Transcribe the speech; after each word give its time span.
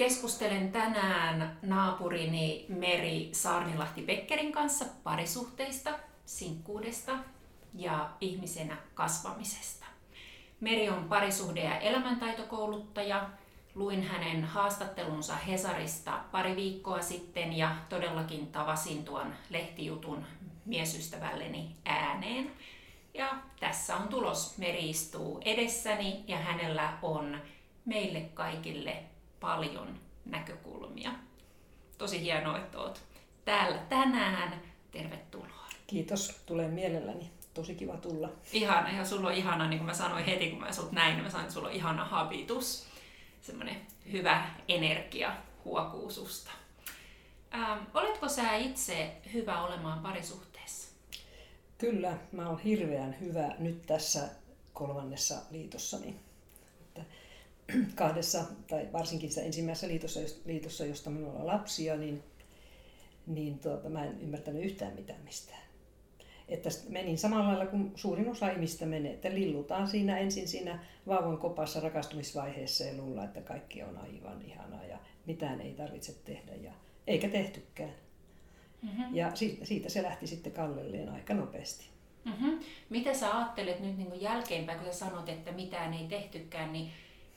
Keskustelen 0.00 0.72
tänään 0.72 1.58
naapurini 1.62 2.66
Meri 2.68 3.30
Saarnilahti-Pekkerin 3.32 4.52
kanssa 4.52 4.84
parisuhteista, 5.04 5.90
sinkkuudesta 6.24 7.12
ja 7.74 8.10
ihmisenä 8.20 8.76
kasvamisesta. 8.94 9.86
Meri 10.60 10.88
on 10.88 11.04
parisuhde- 11.04 11.64
ja 11.64 11.78
elämäntaitokouluttaja. 11.78 13.30
Luin 13.74 14.02
hänen 14.02 14.44
haastattelunsa 14.44 15.36
Hesarista 15.36 16.20
pari 16.32 16.56
viikkoa 16.56 17.02
sitten 17.02 17.52
ja 17.52 17.76
todellakin 17.88 18.46
tavasin 18.46 19.04
tuon 19.04 19.34
lehtijutun 19.50 20.24
miesystävälleni 20.64 21.76
ääneen. 21.84 22.52
Ja 23.14 23.38
tässä 23.60 23.96
on 23.96 24.08
tulos. 24.08 24.58
Meri 24.58 24.90
istuu 24.90 25.40
edessäni 25.44 26.24
ja 26.28 26.36
hänellä 26.36 26.98
on 27.02 27.40
meille 27.84 28.20
kaikille 28.20 29.02
paljon 29.40 30.00
näkökulmia. 30.24 31.10
Tosi 31.98 32.20
hienoa, 32.20 32.58
että 32.58 32.78
olet 32.78 33.02
täällä 33.44 33.78
tänään. 33.78 34.62
Tervetuloa. 34.90 35.68
Kiitos, 35.86 36.42
tulen 36.46 36.70
mielelläni. 36.70 37.30
Tosi 37.54 37.74
kiva 37.74 37.96
tulla. 37.96 38.28
Ihana, 38.52 38.90
ja 38.90 39.04
sulla 39.04 39.28
on 39.28 39.34
ihana, 39.34 39.68
niin 39.68 39.78
kuin 39.78 39.86
mä 39.86 39.94
sanoin 39.94 40.24
heti, 40.24 40.50
kun 40.50 40.60
mä 40.60 40.72
sut 40.72 40.92
näin, 40.92 41.14
niin 41.14 41.24
mä 41.24 41.30
sanoin, 41.30 41.44
että 41.44 41.54
sulla 41.54 41.68
on 41.68 41.74
ihana 41.74 42.04
habitus. 42.04 42.86
Semmoinen 43.42 43.76
hyvä 44.12 44.50
energia 44.68 45.36
huokuu 45.64 46.10
susta. 46.10 46.50
Ähm, 47.54 47.84
oletko 47.94 48.28
sä 48.28 48.56
itse 48.56 49.16
hyvä 49.32 49.62
olemaan 49.62 49.98
parisuhteessa? 49.98 50.88
Kyllä, 51.78 52.18
mä 52.32 52.48
oon 52.48 52.58
hirveän 52.58 53.20
hyvä 53.20 53.54
nyt 53.58 53.82
tässä 53.82 54.28
kolmannessa 54.72 55.34
liitossani 55.50 56.16
kahdessa, 57.94 58.44
tai 58.68 58.88
varsinkin 58.92 59.30
se 59.30 59.42
ensimmäisessä 59.42 59.88
liitossa, 59.88 60.20
liitossa 60.44 60.86
josta 60.86 61.10
minulla 61.10 61.38
on 61.38 61.46
lapsia, 61.46 61.96
niin, 61.96 62.22
niin 63.26 63.58
tuota, 63.58 63.88
mä 63.88 64.04
en 64.04 64.20
ymmärtänyt 64.20 64.64
yhtään 64.64 64.94
mitään 64.94 65.20
mistään. 65.24 65.60
Että 66.48 66.68
menin 66.88 67.18
samalla 67.18 67.48
lailla 67.48 67.66
kuin 67.66 67.92
suurin 67.94 68.30
osa 68.30 68.48
ihmistä 68.48 68.86
menee, 68.86 69.12
että 69.12 69.30
lillutaan 69.30 69.88
siinä 69.88 70.18
ensin 70.18 70.48
siinä 70.48 70.78
vauvan 71.06 71.38
kopassa 71.38 71.80
rakastumisvaiheessa 71.80 72.84
ja 72.84 72.96
luulla, 72.96 73.24
että 73.24 73.40
kaikki 73.40 73.82
on 73.82 73.98
aivan 73.98 74.42
ihanaa 74.42 74.84
ja 74.84 74.98
mitään 75.26 75.60
ei 75.60 75.72
tarvitse 75.72 76.14
tehdä 76.24 76.54
ja 76.54 76.72
eikä 77.06 77.28
tehtykään. 77.28 77.94
Mm-hmm. 78.82 79.14
Ja 79.16 79.34
siitä, 79.34 79.64
siitä 79.64 79.88
se 79.88 80.02
lähti 80.02 80.26
sitten 80.26 80.52
kallelleen 80.52 81.08
aika 81.08 81.34
nopeasti. 81.34 81.84
Mm-hmm. 82.24 82.58
Mitä 82.90 83.14
sä 83.14 83.38
ajattelet 83.38 83.80
nyt 83.80 83.98
niin 83.98 84.20
jälkeenpäin, 84.20 84.78
kun 84.78 84.92
sä 84.92 84.98
sanot, 84.98 85.28
että 85.28 85.52
mitään 85.52 85.94
ei 85.94 86.06
tehtykään, 86.06 86.72
niin 86.72 86.90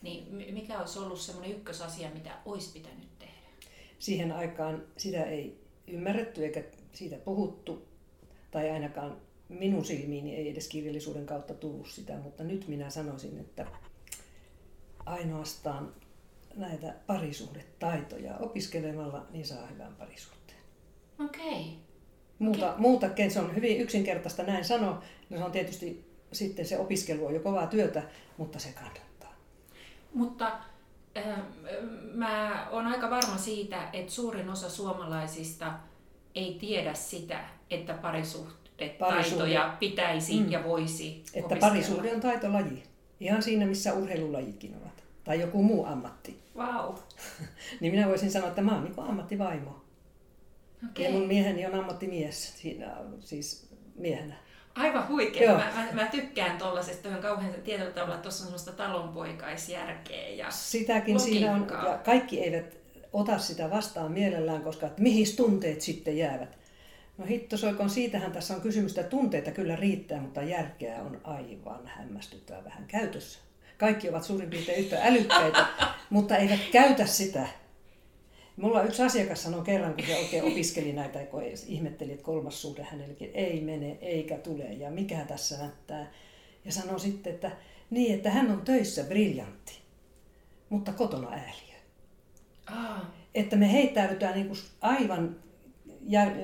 niin 0.04 0.54
mikä 0.54 0.80
olisi 0.80 1.00
ollut 1.00 1.20
semmoinen 1.20 1.56
ykkösasia, 1.56 2.10
mitä 2.10 2.38
olisi 2.45 2.73
pitänyt 2.73 3.20
tehdä? 3.20 3.33
Siihen 4.00 4.32
aikaan 4.32 4.83
sitä 4.98 5.23
ei 5.23 5.64
ymmärretty 5.88 6.45
eikä 6.45 6.64
siitä 6.94 7.16
puhuttu, 7.16 7.88
tai 8.52 8.70
ainakaan 8.70 9.17
minun 9.50 9.86
silmiini 9.86 10.36
ei 10.36 10.50
edes 10.50 10.67
kirjallisuuden 10.67 11.26
kautta 11.26 11.54
tullut 11.54 11.88
sitä, 11.88 12.17
mutta 12.17 12.44
nyt 12.44 12.67
minä 12.67 12.89
sanoisin, 12.89 13.39
että 13.39 13.66
ainoastaan 15.05 15.94
näitä 16.56 16.95
parisuhdetaitoja 17.08 18.38
opiskelemalla 18.38 19.27
niin 19.32 19.45
saa 19.45 19.67
hyvän 19.67 19.95
parisuhteen. 19.95 20.60
Okei. 21.26 21.44
Okay. 21.44 21.64
Muuta, 22.39 22.70
okay. 22.70 22.82
muuta, 22.82 23.10
se 23.30 23.39
on 23.39 23.56
hyvin 23.56 23.77
yksinkertaista 23.77 24.44
näin 24.44 24.66
sanoa. 24.66 25.04
No 25.30 25.38
se 25.38 25.44
on 25.44 25.52
tietysti 25.52 26.06
sitten 26.32 26.66
se 26.66 26.80
opiskelu 26.80 27.26
on 27.26 27.33
jo 27.33 27.39
kovaa 27.39 27.67
työtä, 27.67 28.04
mutta 28.38 28.60
se 28.60 28.73
kannattaa. 28.73 29.13
Mutta 30.14 30.52
äh, 31.18 31.40
mä 32.14 32.68
oon 32.72 32.86
aika 32.86 33.10
varma 33.10 33.38
siitä, 33.38 33.90
että 33.94 34.12
suurin 34.12 34.50
osa 34.50 34.70
suomalaisista 34.70 35.74
ei 36.36 36.58
tiedä 36.60 36.94
sitä, 36.94 37.40
että 37.70 37.94
parisuhdetaitoja 37.94 39.78
pitäisi 39.80 40.40
mm. 40.40 40.52
ja 40.52 40.64
voisi 40.64 41.24
Että 41.34 41.46
opiskella. 41.46 41.60
parisuhde 41.60 42.14
on 42.14 42.22
taitolaji. 42.22 42.84
Ihan 43.20 43.44
siinä, 43.44 43.66
missä 43.66 43.94
urheilulajitkin 43.94 44.76
ovat. 44.82 45.04
Tai 45.24 45.40
joku 45.40 45.64
muu 45.64 45.86
ammatti. 45.86 46.44
Wow. 46.56 46.95
niin 47.82 47.94
minä 47.94 48.08
voisin 48.08 48.32
sanoa, 48.32 48.50
että 48.50 48.62
mä 48.62 48.74
oon 48.74 48.84
niin 48.84 49.00
ammattivaimo. 49.00 49.84
Okay. 50.90 51.06
Ja 51.06 51.12
mun 51.12 51.28
mieheni 51.28 51.66
on 51.66 51.76
ammattimies, 51.76 52.62
siinä, 52.62 52.95
siis 53.20 53.70
miehenä. 53.95 54.36
Aivan 54.76 55.08
huikea. 55.08 55.54
Mä, 55.54 55.72
mä, 55.76 55.88
mä, 56.02 56.06
tykkään 56.06 56.58
tuollaisesta, 56.58 57.10
on 57.10 57.22
kauhean 57.22 57.54
tietyllä 57.64 57.92
tavalla, 57.92 58.16
että 58.16 58.23
tuossa 58.23 58.44
on 58.44 58.45
sellaista 58.45 58.72
talonpoikaisjärkeä 58.72 60.30
ja 60.30 60.52
Sitäkin 60.52 61.16
logiikkaa. 61.16 61.58
siinä 61.66 61.80
on, 61.82 61.92
ja 61.92 61.98
kaikki 61.98 62.42
eivät 62.44 62.78
ota 63.14 63.38
sitä 63.38 63.70
vastaan 63.70 64.12
mielellään, 64.12 64.62
koska 64.62 64.88
että 64.88 65.02
mihin 65.02 65.36
tunteet 65.36 65.82
sitten 65.82 66.17
jäävät. 66.17 66.58
No 67.17 67.26
hitto 67.26 67.58
soikon, 67.58 67.89
siitähän 67.89 68.32
tässä 68.32 68.56
on 68.56 68.62
kysymys, 68.62 68.98
että 68.98 69.10
tunteita 69.10 69.52
kyllä 69.52 69.76
riittää, 69.76 70.22
mutta 70.22 70.42
järkeä 70.42 71.02
on 71.02 71.22
aivan 71.23 71.88
hämmästyttävää 71.88 72.64
vähän 72.64 72.86
käytössä. 72.88 73.39
Kaikki 73.78 74.10
ovat 74.10 74.23
suurin 74.23 74.50
piirtein 74.50 74.80
yhtä 74.80 75.00
älykkäitä, 75.04 75.66
mutta 76.10 76.38
eivät 76.38 76.60
käytä 76.72 77.06
sitä. 77.06 77.48
Mulla 78.58 78.83
yksi 78.83 79.03
asiakas 79.03 79.43
sanoi 79.43 79.61
kerran, 79.61 79.93
kun 79.93 80.05
se 80.05 80.17
oikein 80.17 80.43
opiskeli 80.43 80.93
näitä, 80.93 81.19
kun 81.19 81.43
ihmetteli, 81.67 82.11
että 82.11 82.23
kolmas 82.23 82.61
suhde 82.61 82.83
hänellekin 82.83 83.31
ei 83.33 83.61
mene 83.61 83.97
eikä 84.02 84.37
tule 84.37 84.64
ja 84.64 84.91
mikä 84.91 85.25
tässä 85.25 85.58
näyttää. 85.58 86.11
Ja 86.65 86.71
sanoi 86.71 86.99
sitten, 86.99 87.33
että 87.33 87.52
niin, 87.89 88.15
että 88.15 88.30
hän 88.30 88.52
on 88.52 88.61
töissä 88.61 89.03
briljantti, 89.03 89.73
mutta 90.69 90.91
kotona 90.91 91.31
ääliö. 91.31 91.75
Ah. 92.65 93.02
Että 93.36 93.55
me 93.55 93.71
heittäydytään 93.71 94.33
niin 94.33 94.47
kuin 94.47 94.59
aivan 94.81 95.35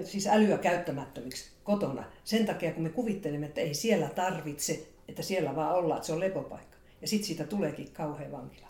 siis 0.03 0.27
älyä 0.27 0.57
käyttämättömiksi 0.57 1.51
kotona 1.63 2.03
sen 2.23 2.45
takia, 2.45 2.71
kun 2.71 2.83
me 2.83 2.89
kuvittelemme, 2.89 3.45
että 3.45 3.61
ei 3.61 3.73
siellä 3.73 4.09
tarvitse, 4.09 4.87
että 5.07 5.21
siellä 5.21 5.55
vaan 5.55 5.75
ollaan, 5.75 5.97
että 5.97 6.07
se 6.07 6.13
on 6.13 6.19
lepopaikka. 6.19 6.77
Ja 7.01 7.07
sitten 7.07 7.27
siitä 7.27 7.43
tuleekin 7.43 7.91
kauhean 7.91 8.31
vankila. 8.31 8.69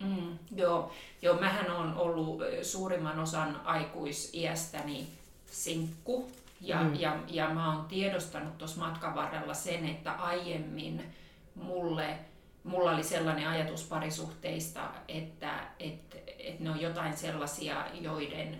Mm, 0.00 0.38
joo. 0.56 0.92
joo, 1.22 1.40
mähän 1.40 1.70
on 1.70 1.94
ollut 1.94 2.40
suurimman 2.62 3.18
osan 3.18 3.60
aikuisiästäni 3.64 5.08
sinkku. 5.50 6.30
Ja, 6.60 6.80
mm. 6.82 6.94
ja, 6.94 7.16
ja 7.28 7.48
mä 7.48 7.74
oon 7.74 7.84
tiedostanut 7.84 8.58
tuossa 8.58 8.80
matkan 8.80 9.14
varrella 9.14 9.54
sen, 9.54 9.86
että 9.86 10.12
aiemmin 10.12 11.14
mulle, 11.54 12.18
mulla 12.64 12.90
oli 12.90 13.02
sellainen 13.02 13.48
ajatus 13.48 13.84
parisuhteista, 13.84 14.80
että 15.08 15.60
et, 15.78 16.22
et 16.38 16.60
ne 16.60 16.70
on 16.70 16.80
jotain 16.80 17.16
sellaisia, 17.16 17.86
joiden 18.00 18.58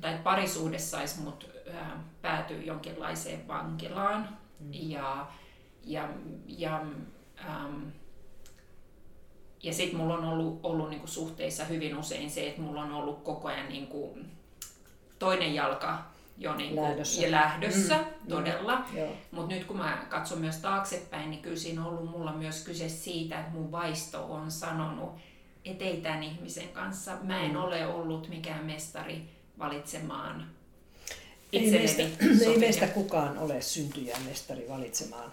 tai 0.00 0.18
parisuhde 0.24 0.78
saisi 0.78 1.20
mut 1.20 1.50
päätyä 2.22 2.56
jonkinlaiseen 2.56 3.48
vankilaan. 3.48 4.28
Mm. 4.60 4.68
Ja, 4.72 5.26
ja, 5.84 6.08
ja 6.46 6.82
ähm, 7.44 7.82
ja 9.66 9.72
sitten 9.72 10.00
mulla 10.00 10.14
on 10.14 10.24
ollut, 10.24 10.60
ollut 10.62 10.90
niinku 10.90 11.06
suhteissa 11.06 11.64
hyvin 11.64 11.98
usein 11.98 12.30
se, 12.30 12.48
että 12.48 12.60
mulla 12.60 12.82
on 12.82 12.92
ollut 12.92 13.22
koko 13.22 13.48
ajan 13.48 13.68
niinku 13.68 14.18
toinen 15.18 15.54
jalka 15.54 16.04
jo 16.38 16.54
niinku 16.54 16.82
lähdössä, 16.82 17.22
ja 17.22 17.30
lähdössä 17.30 17.96
mm, 17.96 18.28
todella. 18.28 18.76
Mm, 18.76 19.00
Mutta 19.30 19.54
nyt 19.54 19.64
kun 19.64 19.76
mä 19.76 20.06
katson 20.08 20.38
myös 20.38 20.56
taaksepäin, 20.56 21.30
niin 21.30 21.42
kyllä 21.42 21.56
siinä 21.56 21.84
on 21.84 21.88
ollut 21.88 22.10
mulla 22.10 22.32
myös 22.32 22.64
kyse 22.64 22.88
siitä, 22.88 23.40
että 23.40 23.52
mun 23.52 23.72
vaisto 23.72 24.32
on 24.32 24.50
sanonut, 24.50 25.10
että 25.64 25.84
ei 25.84 25.96
tämän 25.96 26.22
ihmisen 26.22 26.68
kanssa, 26.68 27.16
mä 27.22 27.40
en 27.40 27.50
mm. 27.50 27.56
ole 27.56 27.86
ollut 27.86 28.28
mikään 28.28 28.64
mestari 28.64 29.22
valitsemaan 29.58 30.46
ei 31.52 31.70
meistä, 31.70 32.02
ei 32.46 32.58
meistä 32.58 32.86
kukaan 32.86 33.38
ole 33.38 33.62
syntyjä 33.62 34.16
mestari 34.24 34.68
valitsemaan 34.68 35.32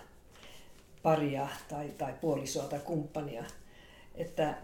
paria 1.04 1.48
tai, 1.70 1.90
tai 1.98 2.14
puolisoa 2.22 2.64
tai 2.64 2.80
kumppania 2.80 3.44
että 4.16 4.58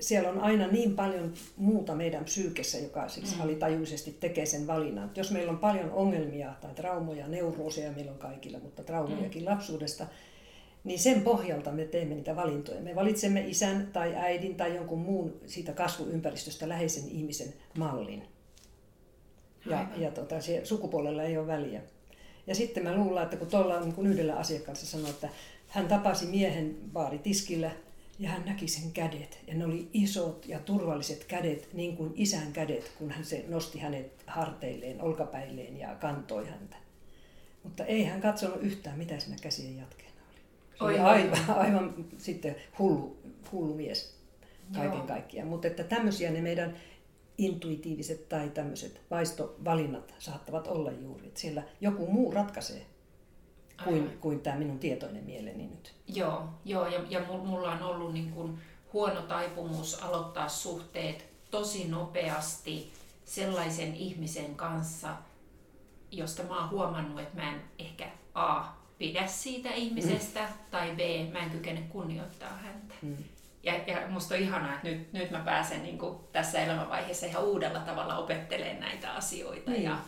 siellä 0.00 0.28
on 0.28 0.40
aina 0.40 0.66
niin 0.66 0.96
paljon 0.96 1.32
muuta 1.56 1.94
meidän 1.94 2.24
psyykessä, 2.24 2.78
joka 2.78 3.08
siis 3.08 3.36
alitajuisesti 3.40 4.16
tekee 4.20 4.46
sen 4.46 4.66
valinnan. 4.66 5.10
Jos 5.16 5.30
meillä 5.30 5.52
on 5.52 5.58
paljon 5.58 5.92
ongelmia 5.92 6.54
tai 6.60 6.74
traumoja, 6.74 7.28
neurooseja 7.28 7.92
meillä 7.92 8.12
on 8.12 8.18
kaikilla, 8.18 8.58
mutta 8.58 8.82
traumojakin 8.82 9.42
mm. 9.42 9.48
lapsuudesta, 9.48 10.06
niin 10.84 10.98
sen 10.98 11.22
pohjalta 11.22 11.72
me 11.72 11.84
teemme 11.84 12.14
niitä 12.14 12.36
valintoja. 12.36 12.80
Me 12.80 12.94
valitsemme 12.94 13.40
isän 13.46 13.88
tai 13.92 14.14
äidin 14.14 14.54
tai 14.54 14.76
jonkun 14.76 14.98
muun 14.98 15.40
siitä 15.46 15.72
kasvuympäristöstä 15.72 16.68
läheisen 16.68 17.08
ihmisen 17.08 17.54
mallin. 17.78 18.22
Ja, 19.70 19.86
ja 19.96 20.10
tota, 20.10 20.34
sukupuolella 20.64 21.22
ei 21.22 21.38
ole 21.38 21.46
väliä. 21.46 21.80
Ja 22.46 22.54
sitten 22.54 22.82
mä 22.82 22.96
luulen, 22.96 23.22
että 23.22 23.36
kun 23.36 23.46
tuolla 23.46 23.80
niin 23.80 23.94
kun 23.94 24.06
yhdellä 24.06 24.36
asiakkaalla 24.36 24.80
sanoi, 24.80 25.10
että 25.10 25.28
hän 25.68 25.88
tapasi 25.88 26.26
miehen 26.26 26.76
baaritiskillä 26.92 27.70
ja 28.18 28.28
hän 28.28 28.44
näki 28.44 28.68
sen 28.68 28.92
kädet. 28.92 29.38
Ja 29.46 29.54
ne 29.54 29.64
oli 29.64 29.88
isot 29.92 30.46
ja 30.48 30.58
turvalliset 30.58 31.24
kädet, 31.24 31.68
niin 31.72 31.96
kuin 31.96 32.12
isän 32.16 32.52
kädet, 32.52 32.92
kun 32.98 33.10
hän 33.10 33.24
se 33.24 33.44
nosti 33.48 33.78
hänet 33.78 34.22
harteilleen, 34.26 35.02
olkapäilleen 35.02 35.76
ja 35.76 35.94
kantoi 35.94 36.46
häntä. 36.48 36.76
Mutta 37.62 37.84
ei 37.84 38.04
hän 38.04 38.20
katsonut 38.20 38.62
yhtään, 38.62 38.98
mitä 38.98 39.18
siinä 39.18 39.36
käsien 39.42 39.76
jatkeena 39.76 40.20
oli. 40.30 40.40
Se 40.78 40.84
oli 40.84 40.98
aivan, 40.98 41.38
aivan 41.48 41.94
sitten 42.18 42.56
hullu, 42.78 43.16
hullu 43.52 43.74
mies 43.74 44.14
kaiken 44.74 44.98
Joo. 44.98 45.06
kaikkiaan. 45.06 45.48
Mutta 45.48 45.66
että 45.66 45.84
tämmöisiä 45.84 46.30
ne 46.30 46.40
meidän 46.40 46.76
intuitiiviset 47.38 48.28
tai 48.28 48.48
tämmöiset 48.48 49.00
vaistovalinnat 49.10 50.14
saattavat 50.18 50.66
olla 50.66 50.92
juuri. 50.92 51.26
Että 51.26 51.40
siellä 51.40 51.62
joku 51.80 52.06
muu 52.06 52.30
ratkaisee 52.30 52.86
kuin, 53.84 54.18
kuin 54.20 54.40
tämä 54.40 54.56
minun 54.56 54.78
tietoinen 54.78 55.24
mieleni 55.24 55.66
nyt. 55.66 55.94
Joo, 56.06 56.48
joo 56.64 56.86
ja, 56.86 57.00
ja 57.08 57.20
mulla 57.44 57.72
on 57.72 57.82
ollut 57.82 58.12
niin 58.12 58.32
kuin 58.32 58.58
huono 58.92 59.22
taipumus 59.22 60.02
aloittaa 60.02 60.48
suhteet 60.48 61.24
tosi 61.50 61.88
nopeasti 61.88 62.92
sellaisen 63.24 63.96
ihmisen 63.96 64.54
kanssa, 64.54 65.08
josta 66.10 66.42
mä 66.42 66.60
oon 66.60 66.70
huomannut, 66.70 67.20
että 67.20 67.36
mä 67.36 67.52
en 67.52 67.62
ehkä 67.78 68.08
A, 68.34 68.64
pidä 68.98 69.26
siitä 69.26 69.70
ihmisestä, 69.70 70.40
mm. 70.40 70.70
tai 70.70 70.90
B, 70.90 71.32
mä 71.32 71.38
en 71.38 71.50
kykene 71.50 71.80
kunnioittaa 71.80 72.56
häntä. 72.56 72.94
Mm. 73.02 73.16
Ja, 73.62 73.74
ja 73.86 74.08
musta 74.08 74.34
on 74.34 74.40
ihanaa, 74.40 74.74
että 74.74 74.88
nyt, 74.88 75.12
nyt 75.12 75.30
mä 75.30 75.38
pääsen 75.38 75.82
niin 75.82 75.98
kuin 75.98 76.18
tässä 76.32 76.58
elämänvaiheessa 76.58 77.26
ihan 77.26 77.44
uudella 77.44 77.80
tavalla 77.80 78.18
opettelemaan 78.18 78.80
näitä 78.80 79.12
asioita. 79.12 79.70
Niin. 79.70 79.82
Ja, 79.82 79.98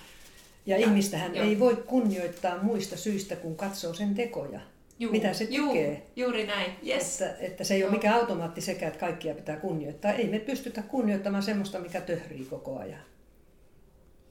ja, 0.67 0.77
ihmistähän 0.77 1.37
jo. 1.37 1.43
ei 1.43 1.59
voi 1.59 1.77
kunnioittaa 1.77 2.63
muista 2.63 2.97
syistä, 2.97 3.37
kun 3.37 3.57
katsoo 3.57 3.95
sen 3.95 4.15
tekoja. 4.15 4.61
Juu, 4.99 5.13
mitä 5.13 5.33
se 5.33 5.45
juu, 5.45 5.73
tekee. 5.73 6.07
Juuri 6.17 6.47
näin, 6.47 6.73
yes. 6.87 7.23
Että, 7.23 7.45
että 7.45 7.65
se 7.65 7.75
ei 7.75 7.81
Joo. 7.81 7.89
ole 7.89 7.97
mikään 7.97 8.21
automaatti 8.21 8.61
sekä, 8.61 8.87
että 8.87 9.01
kaikkia 9.01 9.35
pitää 9.35 9.57
kunnioittaa. 9.57 10.13
Ei 10.13 10.29
me 10.29 10.39
pystytä 10.39 10.83
kunnioittamaan 10.83 11.43
semmoista, 11.43 11.79
mikä 11.79 12.01
töhrii 12.01 12.45
koko 12.45 12.79
ajan. 12.79 13.01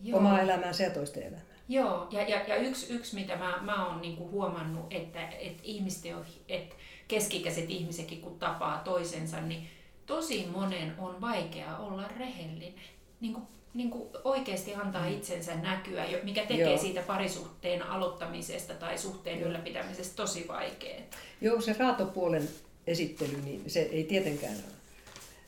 Joo. 0.02 0.20
Omaa 0.20 0.42
elämäänsä 0.42 0.84
ja 0.84 0.90
toisten 0.90 1.24
elämää. 1.24 1.56
Joo, 1.70 2.08
ja, 2.12 2.22
ja, 2.22 2.42
ja 2.48 2.56
yksi, 2.56 2.94
yksi, 2.94 3.16
mitä 3.16 3.36
mä, 3.36 3.62
mä 3.62 3.88
oon 3.88 4.02
niinku 4.02 4.30
huomannut, 4.32 4.86
että, 4.90 5.30
että 5.30 5.62
ihmisten 5.64 6.16
on, 6.16 6.26
että 6.50 6.76
keskikäiset 7.08 7.70
ihmisetkin 7.70 8.22
kun 8.22 8.40
tapaa 8.40 8.78
toisensa, 8.78 9.42
niin 9.42 9.68
tosi 10.06 10.48
monen 10.54 10.94
on 10.98 11.22
vaikea 11.22 11.78
olla 11.78 12.08
rehellinen. 12.20 12.74
Niin 13.20 13.34
kuin, 13.34 13.48
niin 13.75 13.89
kuin 13.89 14.10
oikeasti 14.24 14.75
antaa 14.75 15.06
mm. 15.10 15.16
itsensä 15.16 15.56
näkyä, 15.56 16.06
mikä 16.24 16.42
tekee 16.42 16.69
Joo. 16.69 16.77
siitä 16.77 17.01
parisuhteen 17.01 17.83
aloittamisesta 17.83 18.74
tai 18.74 18.98
suhteen 18.98 19.39
Joo. 19.39 19.50
ylläpitämisestä 19.50 20.16
tosi 20.16 20.45
vaikeaa. 20.48 21.01
Joo, 21.42 21.62
se 21.62 21.75
raatopuolen 21.80 22.50
esittely, 22.88 23.42
niin 23.42 23.63
se 23.68 23.81
ei 23.81 24.04
tietenkään 24.04 24.56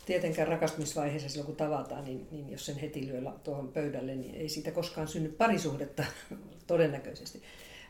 tietenkään 0.05 0.47
rakastumisvaiheessa 0.47 1.29
silloin 1.29 1.45
kun 1.45 1.55
tavataan, 1.55 2.05
niin, 2.05 2.27
niin 2.31 2.51
jos 2.51 2.65
sen 2.65 2.77
heti 2.77 3.07
lyö 3.07 3.21
tuohon 3.43 3.67
pöydälle, 3.67 4.15
niin 4.15 4.35
ei 4.35 4.49
siitä 4.49 4.71
koskaan 4.71 5.07
synny 5.07 5.29
parisuhdetta 5.29 6.03
todennäköisesti. 6.67 7.43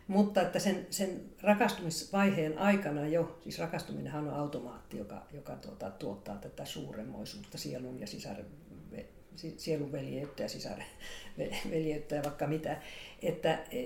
Mutta 0.07 0.41
että 0.41 0.59
sen, 0.59 0.87
sen 0.89 1.21
rakastumisvaiheen 1.41 2.57
aikana 2.57 3.07
jo, 3.07 3.39
siis 3.43 3.59
rakastuminenhan 3.59 4.27
on 4.27 4.33
automaatti, 4.33 4.97
joka, 4.97 5.25
joka 5.33 5.55
tuota, 5.55 5.89
tuottaa 5.89 6.35
tätä 6.35 6.65
suuremmoisuutta 6.65 7.57
sielun 7.57 7.99
ja 7.99 8.07
sisaren, 8.07 8.45
sielun 9.57 9.91
veljeyttä 9.91 10.43
ja 10.43 10.49
sisaren 10.49 10.85
veljeyttä 11.71 12.15
ja 12.15 12.23
vaikka 12.23 12.47
mitä. 12.47 12.81
Että 13.21 13.53
e, 13.71 13.85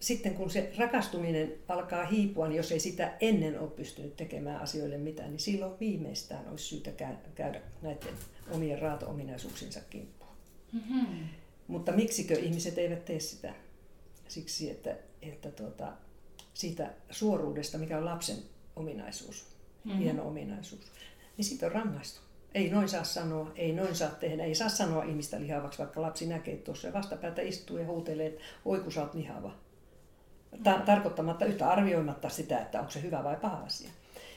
sitten 0.00 0.34
kun 0.34 0.50
se 0.50 0.72
rakastuminen 0.78 1.52
alkaa 1.68 2.04
hiipua, 2.04 2.48
niin 2.48 2.56
jos 2.56 2.72
ei 2.72 2.80
sitä 2.80 3.16
ennen 3.20 3.60
ole 3.60 3.70
pystynyt 3.70 4.16
tekemään 4.16 4.60
asioille 4.60 4.98
mitään, 4.98 5.30
niin 5.30 5.40
silloin 5.40 5.80
viimeistään 5.80 6.48
olisi 6.48 6.64
syytä 6.64 6.90
käydä 7.34 7.60
näiden 7.82 8.14
omien 8.50 8.78
raato-ominaisuuksinsa 8.78 9.80
kimppuun. 9.90 10.32
Mm-hmm. 10.72 11.28
Mutta 11.68 11.92
miksikö 11.92 12.34
ihmiset 12.34 12.78
eivät 12.78 13.04
tee 13.04 13.20
sitä? 13.20 13.54
Siksi, 14.28 14.70
että 14.70 14.96
että 15.22 15.50
tuota, 15.50 15.92
siitä 16.54 16.94
suoruudesta, 17.10 17.78
mikä 17.78 17.98
on 17.98 18.04
lapsen 18.04 18.36
ominaisuus, 18.76 19.46
mm-hmm. 19.84 20.00
hieno 20.00 20.28
ominaisuus, 20.28 20.92
niin 21.36 21.44
siitä 21.44 21.66
on 21.66 21.72
rangaistu. 21.72 22.20
Ei 22.58 22.70
noin 22.70 22.88
saa 22.88 23.04
sanoa, 23.04 23.52
ei 23.56 23.72
noin 23.72 23.94
saa 23.94 24.10
tehdä, 24.10 24.44
ei 24.44 24.54
saa 24.54 24.68
sanoa 24.68 25.04
ihmistä 25.04 25.40
lihavaksi, 25.40 25.78
vaikka 25.78 26.02
lapsi 26.02 26.26
näkee 26.26 26.56
tuossa 26.56 26.86
ja 26.86 26.92
vastapäätä 26.92 27.42
istuu 27.42 27.78
ja 27.78 27.86
huutelee, 27.86 28.26
että 28.26 28.40
oi 28.64 28.80
kun 28.80 28.92
sä 28.92 29.00
oot 29.02 29.14
lihava. 29.14 29.54
Ta- 30.62 30.70
mm-hmm. 30.70 30.84
tarkoittamatta 30.84 31.44
yhtä 31.44 31.68
arvioimatta 31.68 32.28
sitä, 32.28 32.58
että 32.60 32.80
onko 32.80 32.90
se 32.90 33.02
hyvä 33.02 33.24
vai 33.24 33.36
paha 33.36 33.56
asia. 33.56 33.90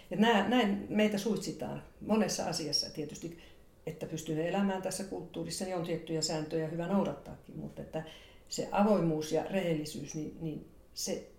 Ja 0.09 0.17
nää, 0.17 0.49
näin 0.49 0.85
meitä 0.89 1.17
suitsitaan 1.17 1.83
monessa 2.01 2.45
asiassa 2.45 2.89
tietysti, 2.89 3.39
että 3.85 4.05
pystyy 4.05 4.47
elämään 4.47 4.81
tässä 4.81 5.03
kulttuurissa, 5.03 5.65
niin 5.65 5.77
on 5.77 5.85
tiettyjä 5.85 6.21
sääntöjä 6.21 6.67
hyvä 6.67 6.87
noudattaakin, 6.87 7.57
mutta 7.57 7.81
että 7.81 8.03
se 8.49 8.69
avoimuus 8.71 9.31
ja 9.31 9.43
rehellisyys, 9.43 10.15
niin, 10.15 10.37
niin 10.41 10.65
se 10.93 11.31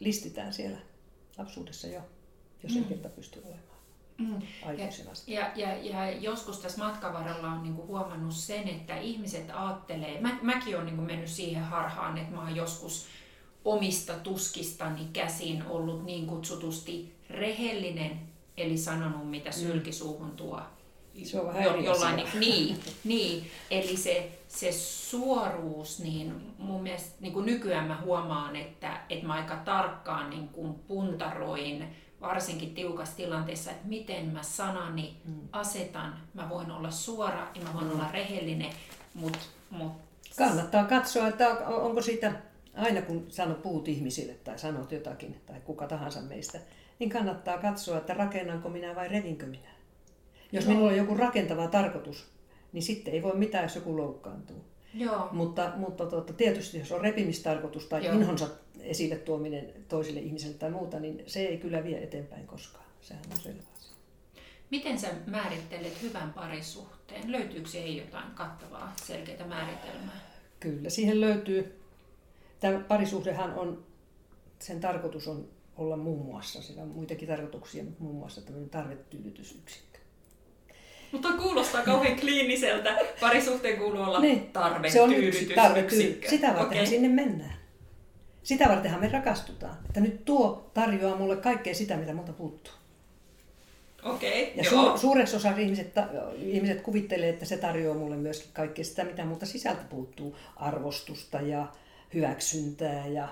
listitään 0.00 0.52
siellä 0.52 0.78
lapsuudessa 1.38 1.86
jo, 1.86 2.00
jos 2.62 2.72
mm. 2.72 2.78
ei 2.78 2.84
kerta 2.84 3.08
pysty 3.08 3.40
olemaan. 3.44 3.71
Mm. 4.22 4.42
Ja, 5.26 5.50
ja, 5.56 5.76
ja 5.76 6.10
joskus 6.10 6.58
tässä 6.58 6.84
matkan 6.84 7.12
varrella 7.12 7.48
on 7.48 7.62
niinku 7.62 7.86
huomannut 7.86 8.34
sen, 8.34 8.68
että 8.68 8.96
ihmiset 8.96 9.50
ajattelee, 9.54 10.20
mä, 10.20 10.38
mäkin 10.42 10.74
olen 10.74 10.86
niinku 10.86 11.02
mennyt 11.02 11.28
siihen 11.28 11.62
harhaan, 11.64 12.18
että 12.18 12.34
mä 12.34 12.40
oon 12.40 12.56
joskus 12.56 13.06
omista 13.64 14.14
tuskistani 14.14 15.08
käsin 15.12 15.66
ollut 15.66 16.04
niin 16.04 16.26
kutsutusti 16.26 17.14
rehellinen, 17.30 18.20
eli 18.56 18.78
sanonut 18.78 19.30
mitä 19.30 19.50
mm. 19.50 19.56
sylkisuuhun 19.56 20.30
tuo 20.30 20.60
se 21.22 21.40
on 21.40 21.46
vähän 21.46 21.64
jo, 21.64 21.76
jollain, 21.76 22.16
niin, 22.16 22.28
niin, 22.40 22.78
niin, 23.04 23.50
eli 23.70 23.96
se, 23.96 24.38
se 24.48 24.72
suoruus, 24.72 26.00
niin 26.00 26.54
mun 26.58 26.82
mielestä 26.82 27.16
niin 27.20 27.32
kuin 27.32 27.46
nykyään 27.46 27.88
mä 27.88 28.00
huomaan, 28.04 28.56
että, 28.56 29.00
että 29.08 29.26
mä 29.26 29.34
aika 29.34 29.56
tarkkaan 29.56 30.30
niin 30.30 30.48
kuin 30.48 30.74
puntaroin, 30.74 31.88
varsinkin 32.22 32.74
tiukassa 32.74 33.16
tilanteessa, 33.16 33.70
että 33.70 33.88
miten 33.88 34.26
mä 34.26 34.42
sanani 34.42 35.16
mm. 35.24 35.34
asetan. 35.52 36.14
Mä 36.34 36.48
voin 36.48 36.70
olla 36.70 36.90
suora 36.90 37.48
ja 37.54 37.62
mä 37.62 37.74
voin 37.74 37.84
mm. 37.84 37.92
olla 37.92 38.10
rehellinen, 38.12 38.72
mutta... 39.14 39.38
Mut... 39.70 39.92
Kannattaa 40.36 40.84
katsoa, 40.84 41.28
että 41.28 41.48
onko 41.66 42.02
siitä, 42.02 42.32
aina 42.76 43.02
kun 43.02 43.26
sanot 43.28 43.62
puut 43.62 43.88
ihmisille 43.88 44.32
tai 44.32 44.58
sanot 44.58 44.92
jotakin, 44.92 45.40
tai 45.46 45.60
kuka 45.60 45.86
tahansa 45.86 46.20
meistä, 46.20 46.58
niin 46.98 47.10
kannattaa 47.10 47.58
katsoa, 47.58 47.98
että 47.98 48.14
rakennanko 48.14 48.68
minä 48.68 48.94
vai 48.94 49.08
revinkö 49.08 49.46
minä. 49.46 49.68
Jos 50.52 50.66
minulla 50.66 50.90
on 50.90 50.96
joku 50.96 51.14
rakentava 51.14 51.66
tarkoitus, 51.66 52.30
niin 52.72 52.82
sitten 52.82 53.14
ei 53.14 53.22
voi 53.22 53.36
mitään, 53.36 53.64
jos 53.64 53.74
joku 53.74 53.96
loukkaantuu. 53.96 54.64
Joo. 54.94 55.28
Mutta, 55.32 55.72
mutta 55.76 56.06
tuota, 56.06 56.32
tietysti 56.32 56.78
jos 56.78 56.92
on 56.92 57.00
repimistarkoitus 57.00 57.86
tai 57.86 58.04
Joo. 58.06 58.14
inhonsa 58.14 58.48
esille 58.80 59.16
tuominen 59.16 59.72
toisille 59.88 60.20
ihmisille 60.20 60.54
tai 60.54 60.70
muuta, 60.70 61.00
niin 61.00 61.22
se 61.26 61.40
ei 61.40 61.58
kyllä 61.58 61.84
vie 61.84 62.02
eteenpäin 62.02 62.46
koskaan. 62.46 62.84
Sehän 63.00 63.24
on 63.30 63.36
selvä 63.36 63.62
asia. 63.76 63.92
Miten 64.70 64.98
sä 64.98 65.08
määrittelet 65.26 66.02
hyvän 66.02 66.32
parisuhteen? 66.32 67.32
Löytyykö 67.32 67.68
siihen 67.68 67.96
jotain 67.96 68.30
kattavaa, 68.34 68.92
selkeää 69.04 69.46
määritelmää? 69.46 70.20
Kyllä, 70.60 70.90
siihen 70.90 71.20
löytyy. 71.20 71.80
Tämä 72.60 72.78
parisuhdehan 72.78 73.54
on, 73.54 73.84
sen 74.58 74.80
tarkoitus 74.80 75.28
on 75.28 75.48
olla 75.76 75.96
muun 75.96 76.26
muassa, 76.26 76.62
sillä 76.62 76.82
on 76.82 76.88
muitakin 76.88 77.28
tarkoituksia, 77.28 77.84
muun 77.98 78.16
muassa 78.16 78.40
tämmöinen 78.40 78.70
tarvetyydytysyksikkö. 78.70 79.91
Mutta 81.12 81.32
kuulostaa 81.32 81.82
kauhean 81.82 82.16
kliiniseltä. 82.16 82.98
Parisuhteen 83.20 83.78
kuuluu 83.78 84.02
olla 84.02 84.20
niin. 84.20 84.46
tarve, 84.52 84.90
Se 84.90 85.00
on 85.00 85.14
yksi 85.14 85.46
tarve, 85.46 85.86
Sitä 86.28 86.46
varten 86.46 86.66
okay. 86.66 86.86
sinne 86.86 87.08
mennään. 87.08 87.54
Sitä 88.42 88.68
vartenhan 88.68 89.00
me 89.00 89.08
rakastutaan. 89.08 89.76
Että 89.86 90.00
nyt 90.00 90.24
tuo 90.24 90.70
tarjoaa 90.74 91.16
mulle 91.16 91.36
kaikkea 91.36 91.74
sitä, 91.74 91.96
mitä 91.96 92.14
multa 92.14 92.32
puuttuu. 92.32 92.72
Okei, 94.02 94.42
okay, 94.42 94.54
ja 94.56 94.70
su- 94.70 94.98
suureksi 94.98 95.36
osa 95.36 95.50
ihmiset, 95.56 95.92
ihmiset 96.38 96.80
kuvittelee, 96.80 97.28
että 97.28 97.44
se 97.44 97.56
tarjoaa 97.56 97.98
mulle 97.98 98.16
myöskin 98.16 98.50
kaikkea 98.52 98.84
sitä, 98.84 99.04
mitä 99.04 99.24
multa 99.24 99.46
sisältä 99.46 99.82
puuttuu. 99.90 100.36
Arvostusta 100.56 101.40
ja 101.40 101.66
hyväksyntää 102.14 103.06
ja 103.06 103.28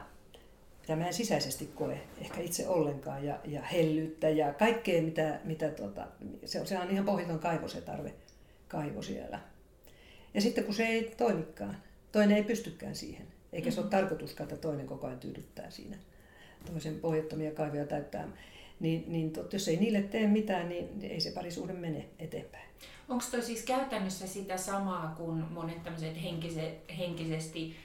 mitä 0.91 1.03
mä 1.03 1.07
en 1.07 1.15
sisäisesti 1.15 1.67
koe 1.67 2.01
ehkä 2.21 2.41
itse 2.41 2.69
ollenkaan, 2.69 3.25
ja, 3.25 3.39
ja 3.45 3.63
hellyyttä 3.63 4.29
ja 4.29 4.53
kaikkea, 4.53 5.03
mitä, 5.03 5.41
mitä 5.45 5.69
tota, 5.69 6.07
se, 6.45 6.61
on, 6.61 6.67
se 6.67 6.79
on 6.79 6.91
ihan 6.91 7.05
pohjaton 7.05 7.39
kaivo 7.39 7.69
se 7.69 7.81
tarve, 7.81 8.15
kaivo 8.69 9.03
siellä. 9.03 9.41
Ja 10.35 10.41
sitten 10.41 10.65
kun 10.65 10.75
se 10.75 10.87
ei 10.87 11.15
toimikaan, 11.17 11.77
toinen 12.13 12.37
ei 12.37 12.43
pystykään 12.43 12.95
siihen, 12.95 13.27
eikä 13.53 13.71
se 13.71 13.81
ole 13.81 13.85
mm-hmm. 13.85 13.99
tarkoituskaan, 13.99 14.51
että 14.51 14.61
toinen 14.61 14.87
koko 14.87 15.07
ajan 15.07 15.19
tyydyttää 15.19 15.71
siinä 15.71 15.97
toisen 16.67 17.01
pohjattomia 17.01 17.51
kaivoja 17.51 17.87
täyttää, 17.87 18.29
Niin, 18.81 19.05
niin 19.07 19.31
tot, 19.31 19.53
jos 19.53 19.69
ei 19.69 19.77
niille 19.77 20.03
tee 20.03 20.27
mitään, 20.27 20.69
niin 20.69 20.89
ei 21.03 21.21
se 21.21 21.31
parisuhde 21.31 21.73
mene 21.73 22.09
eteenpäin. 22.19 22.69
Onko 23.09 23.25
toi 23.31 23.43
siis 23.43 23.63
käytännössä 23.63 24.27
sitä 24.27 24.57
samaa 24.57 25.15
kuin 25.17 25.45
monet 25.51 25.83
tämmöiset 25.83 26.23
henkise, 26.23 26.79
henkisesti 26.99 27.77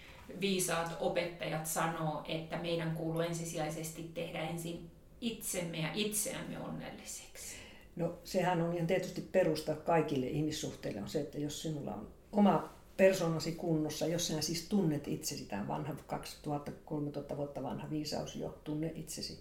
viisaat 0.42 0.98
opettajat 1.00 1.66
sanoo, 1.66 2.24
että 2.28 2.58
meidän 2.58 2.96
kuuluu 2.96 3.22
ensisijaisesti 3.22 4.12
tehdä 4.14 4.42
ensin 4.42 4.92
itsemme 5.22 5.78
ja 5.78 5.90
itseämme 5.94 6.60
onnelliseksi? 6.60 7.56
No 7.96 8.14
sehän 8.24 8.62
on 8.62 8.74
ihan 8.74 8.88
tietysti 8.88 9.22
perusta 9.22 9.76
kaikille 9.76 10.28
ihmissuhteille 10.28 11.02
on 11.02 11.10
se, 11.10 11.22
että 11.22 11.40
jos 11.40 11.62
sinulla 11.62 11.94
on 11.94 12.08
oma 12.32 12.76
persoonasi 12.98 13.52
kunnossa, 13.52 14.08
jos 14.08 14.28
sinä 14.28 14.42
siis 14.42 14.66
tunnet 14.70 15.08
itsesi, 15.08 15.46
tämä 15.46 15.68
vanha 15.68 15.94
2000-3000 17.34 17.38
vuotta 17.38 17.64
vanha 17.64 17.90
viisaus 17.90 18.36
jo, 18.36 18.60
tunne 18.64 18.92
itsesi. 18.96 19.40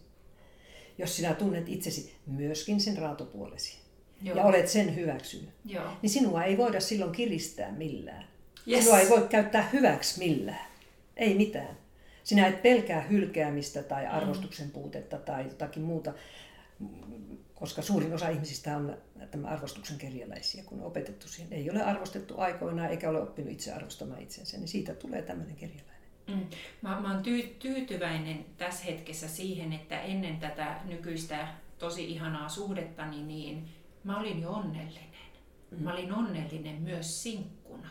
Jos 0.99 1.17
sinä 1.17 1.35
tunnet 1.35 1.69
itsesi 1.69 2.15
myöskin 2.27 2.81
sen 2.81 2.99
raatopuolesi 2.99 3.79
Joo. 4.23 4.37
ja 4.37 4.45
olet 4.45 4.69
sen 4.69 4.97
hyväksynyt, 4.97 5.51
Joo. 5.65 5.85
niin 6.03 6.11
sinua 6.11 6.45
ei 6.45 6.57
voida 6.57 6.81
silloin 6.81 7.13
kiristää 7.13 7.73
millään. 7.73 8.25
Yes. 8.69 8.85
Sinua 8.85 9.01
ei 9.01 9.09
voi 9.09 9.27
käyttää 9.31 9.69
hyväksi 9.73 10.19
millään. 10.19 10.74
Ei 11.17 11.35
mitään. 11.35 11.77
Sinä 12.25 12.47
et 12.47 12.63
pelkää 12.63 13.01
hylkäämistä 13.01 13.83
tai 13.83 14.07
arvostuksen 14.07 14.71
puutetta 14.71 15.19
tai 15.19 15.45
jotakin 15.45 15.83
muuta, 15.83 16.13
koska 17.55 17.83
suurin 17.83 18.15
osa 18.15 18.29
ihmisistä 18.29 18.77
on 18.77 18.97
tämän 19.31 19.53
arvostuksen 19.53 19.99
kerjäläisiä, 19.99 20.63
kun 20.67 20.81
on 20.81 20.87
opetettu 20.87 21.29
siihen. 21.29 21.53
Ei 21.53 21.71
ole 21.71 21.83
arvostettu 21.83 22.41
aikoinaan 22.41 22.91
eikä 22.91 23.11
ole 23.11 23.23
oppinut 23.23 23.53
itse 23.53 23.73
arvostamaan 23.73 24.23
itsensä, 24.23 24.57
niin 24.57 24.69
siitä 24.69 24.95
tulee 24.95 25.23
tämmöinen 25.23 25.57
kerjäläinen. 25.57 25.95
Mm. 26.29 26.47
Mä, 26.83 27.01
mä 27.01 27.15
oon 27.15 27.23
tyy- 27.23 27.57
tyytyväinen 27.59 28.45
tässä 28.57 28.85
hetkessä 28.85 29.29
siihen, 29.29 29.73
että 29.73 30.01
ennen 30.01 30.37
tätä 30.37 30.81
nykyistä 30.85 31.49
tosi 31.79 32.11
ihanaa 32.11 32.49
suhdettani, 32.49 33.23
niin 33.23 33.69
mä 34.05 34.21
olin 34.21 34.43
jo 34.43 34.51
onnellinen. 34.51 35.11
Mm. 35.71 35.83
Mä 35.83 35.93
olin 35.93 36.13
onnellinen 36.13 36.83
myös 36.83 37.23
sinkkuna. 37.23 37.89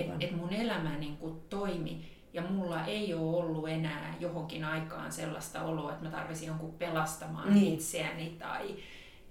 Että 0.00 0.16
et 0.20 0.36
mun 0.36 0.52
elämä 0.52 0.98
niin 0.98 1.16
kuin 1.16 1.40
toimi 1.40 2.19
ja 2.32 2.42
mulla 2.42 2.84
ei 2.84 3.14
ole 3.14 3.36
ollut 3.36 3.68
enää 3.68 4.14
johonkin 4.20 4.64
aikaan 4.64 5.12
sellaista 5.12 5.62
oloa, 5.62 5.92
että 5.92 6.04
mä 6.04 6.10
tarvisin 6.10 6.48
jonkun 6.48 6.74
pelastamaan 6.74 7.54
niin. 7.54 7.74
itseäni 7.74 8.36
tai 8.38 8.76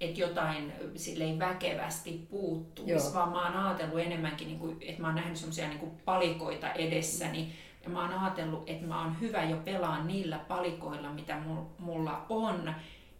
että 0.00 0.20
jotain 0.20 0.72
silleen 0.96 1.38
väkevästi 1.38 2.26
puuttuisi, 2.30 2.92
Joo. 2.92 3.14
vaan 3.14 3.28
mä 3.28 3.46
oon 3.46 3.66
ajatellut 3.66 4.00
enemmänkin, 4.00 4.48
niin 4.48 4.58
kuin, 4.58 4.76
että 4.80 5.00
mä 5.02 5.08
oon 5.08 5.14
nähnyt 5.14 5.36
semmoisia 5.36 5.68
niin 5.68 5.92
palikoita 6.04 6.72
edessäni, 6.72 7.52
ja 7.82 7.90
mä 7.90 8.00
oon 8.00 8.18
ajatellut, 8.18 8.62
että 8.66 8.86
mä 8.86 9.02
oon 9.02 9.20
hyvä 9.20 9.44
jo 9.44 9.56
pelaa 9.56 10.04
niillä 10.04 10.38
palikoilla, 10.38 11.12
mitä 11.12 11.38
mulla 11.78 12.26
on, 12.28 12.74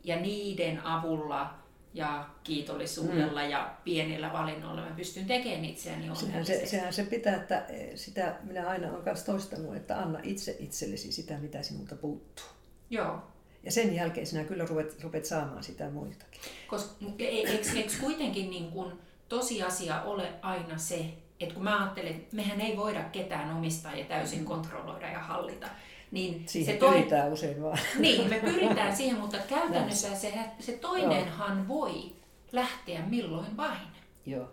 ja 0.05 0.17
niiden 0.17 0.87
avulla 0.87 1.55
ja 1.95 2.29
kiitollisuudella 2.45 3.43
mm. 3.43 3.51
ja 3.51 3.75
pienillä 3.85 4.33
valinnoilla 4.33 4.81
mä 4.81 4.97
pystyn 4.97 5.27
tekemään 5.27 5.65
itseäni 5.65 6.17
sehän 6.17 6.47
se, 6.47 6.67
sehän 6.67 6.93
se 6.93 7.05
pitää, 7.05 7.37
että 7.37 7.67
eh, 7.69 7.91
sitä 7.95 8.37
minä 8.43 8.69
aina 8.69 8.91
olen 8.91 9.05
myös 9.05 9.23
toistanut, 9.23 9.77
että 9.77 9.99
anna 9.99 10.19
itse 10.23 10.57
itsellesi 10.59 11.13
sitä, 11.13 11.39
mitä 11.39 11.63
sinulta 11.63 11.97
puuttuu. 11.97 12.45
Joo. 12.91 13.23
Ja 13.63 13.73
sen 13.73 13.95
jälkeen 13.95 14.27
sinä 14.27 14.45
kyllä 14.45 14.67
ruvet, 14.67 15.03
ruvet 15.03 15.25
saamaan 15.25 15.65
sitä 15.65 15.91
muiltakin. 15.91 16.41
Koska 16.67 17.05
eikö, 17.19 17.69
eikö 17.77 17.93
kuitenkin 18.01 18.51
niin 18.51 18.71
kun 18.71 19.01
tosiasia 19.29 20.03
ole 20.03 20.33
aina 20.43 20.79
se, 20.79 21.05
että 21.41 21.55
kun 21.55 21.65
mä 21.65 21.83
ajattelen, 21.83 22.13
että 22.13 22.37
mehän 22.37 22.61
ei 22.61 22.77
voida 22.77 23.03
ketään 23.03 23.57
omistaa 23.57 23.95
ja 23.95 24.05
täysin 24.05 24.45
kontrolloida 24.45 25.11
ja 25.11 25.19
hallita, 25.19 25.67
niin 26.11 26.45
siihen 26.49 26.75
se 26.75 26.87
pyritään 26.87 27.23
toi... 27.23 27.33
usein 27.33 27.63
vaan. 27.63 27.79
Niin, 27.99 28.29
me 28.29 28.39
pyritään 28.39 28.97
siihen, 28.97 29.19
mutta 29.19 29.39
käytännössä 29.49 30.15
se, 30.15 30.33
se 30.59 30.73
toinenhan 30.73 31.57
Joo. 31.57 31.69
voi 31.69 32.13
lähteä 32.53 33.07
milloin 33.07 33.57
vain. 33.57 33.89
Joo. 34.27 34.49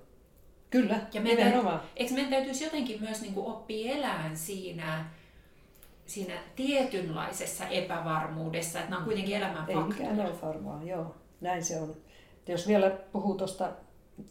Kyllä, 0.69 1.01
ja 1.13 1.21
meidän, 1.21 1.45
nimenomaan. 1.45 1.81
Eikö 1.95 2.13
meidän 2.13 2.31
täytyisi 2.31 2.63
jotenkin 2.63 3.01
myös 3.01 3.21
niin 3.21 3.33
oppia 3.37 3.95
elämään 3.95 4.37
siinä, 4.37 5.05
siinä 6.05 6.33
tietynlaisessa 6.55 7.67
epävarmuudessa, 7.67 8.79
että 8.79 8.89
nämä 8.89 8.99
on 8.99 9.05
kuitenkin 9.05 9.37
elämän 9.37 9.69
Ei 9.69 9.75
faktoja. 9.75 10.09
mikään 10.09 10.19
ole 10.19 10.41
varmaa, 10.41 10.83
joo. 10.83 11.15
Näin 11.41 11.63
se 11.63 11.81
on. 11.81 11.95
Jos 12.47 12.67
vielä 12.67 12.89
puhuu 12.89 13.35
tuosta 13.35 13.71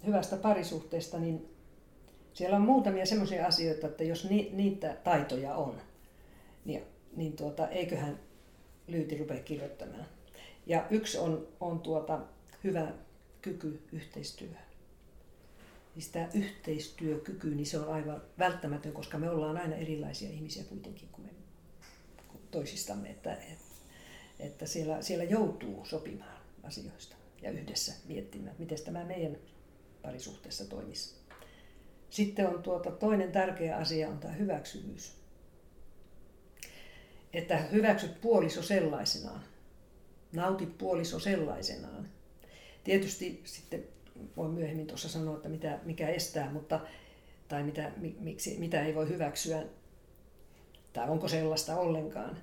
hyvästä 0.06 0.36
parisuhteesta, 0.36 1.18
niin 1.18 1.48
siellä 2.32 2.56
on 2.56 2.62
muutamia 2.62 3.06
sellaisia 3.06 3.46
asioita, 3.46 3.86
että 3.86 4.04
jos 4.04 4.30
ni, 4.30 4.50
niitä 4.52 4.96
taitoja 5.04 5.54
on, 5.54 5.74
niin 6.64 6.82
niin 7.16 7.36
tuota, 7.36 7.68
eiköhän 7.68 8.18
Lyyti 8.88 9.18
rupea 9.18 9.42
kirjoittamaan. 9.42 10.06
Ja 10.66 10.86
yksi 10.90 11.18
on, 11.18 11.48
on 11.60 11.80
tuota, 11.80 12.20
hyvä 12.64 12.92
kyky 13.42 13.82
yhteistyöhön. 13.92 14.66
Siis 15.94 16.08
tämä 16.08 16.28
yhteistyökyky, 16.34 17.54
niin 17.54 17.66
se 17.66 17.78
on 17.78 17.94
aivan 17.94 18.22
välttämätön, 18.38 18.92
koska 18.92 19.18
me 19.18 19.30
ollaan 19.30 19.56
aina 19.56 19.76
erilaisia 19.76 20.30
ihmisiä 20.30 20.64
kuitenkin 20.64 21.08
kuin 21.12 21.26
me 21.26 21.32
toisistamme, 22.50 23.10
että, 23.10 23.36
että 24.38 24.66
siellä, 24.66 25.02
siellä 25.02 25.24
joutuu 25.24 25.84
sopimaan 25.84 26.40
asioista 26.62 27.16
ja 27.42 27.50
yhdessä 27.50 27.92
miettimään, 28.08 28.56
miten 28.58 28.78
tämä 28.84 29.04
meidän 29.04 29.36
parisuhteessa 30.02 30.64
toimisi. 30.64 31.14
Sitten 32.10 32.48
on 32.48 32.62
tuota, 32.62 32.90
toinen 32.90 33.32
tärkeä 33.32 33.76
asia 33.76 34.08
on 34.08 34.18
tämä 34.18 34.32
hyväksyvyys 34.32 35.25
että 37.36 37.56
hyväksyt 37.56 38.20
puoliso 38.20 38.62
sellaisenaan. 38.62 39.40
Nauti 40.32 40.66
puoliso 40.66 41.18
sellaisenaan. 41.18 42.08
Tietysti 42.84 43.40
sitten 43.44 43.84
voin 44.36 44.50
myöhemmin 44.50 44.86
tuossa 44.86 45.08
sanoa, 45.08 45.36
että 45.36 45.48
mitä, 45.48 45.78
mikä 45.84 46.08
estää, 46.08 46.50
mutta, 46.50 46.80
tai 47.48 47.62
mitä, 47.62 47.92
miksi, 48.18 48.56
mitä 48.58 48.82
ei 48.82 48.94
voi 48.94 49.08
hyväksyä, 49.08 49.62
tai 50.92 51.08
onko 51.08 51.28
sellaista 51.28 51.76
ollenkaan. 51.76 52.38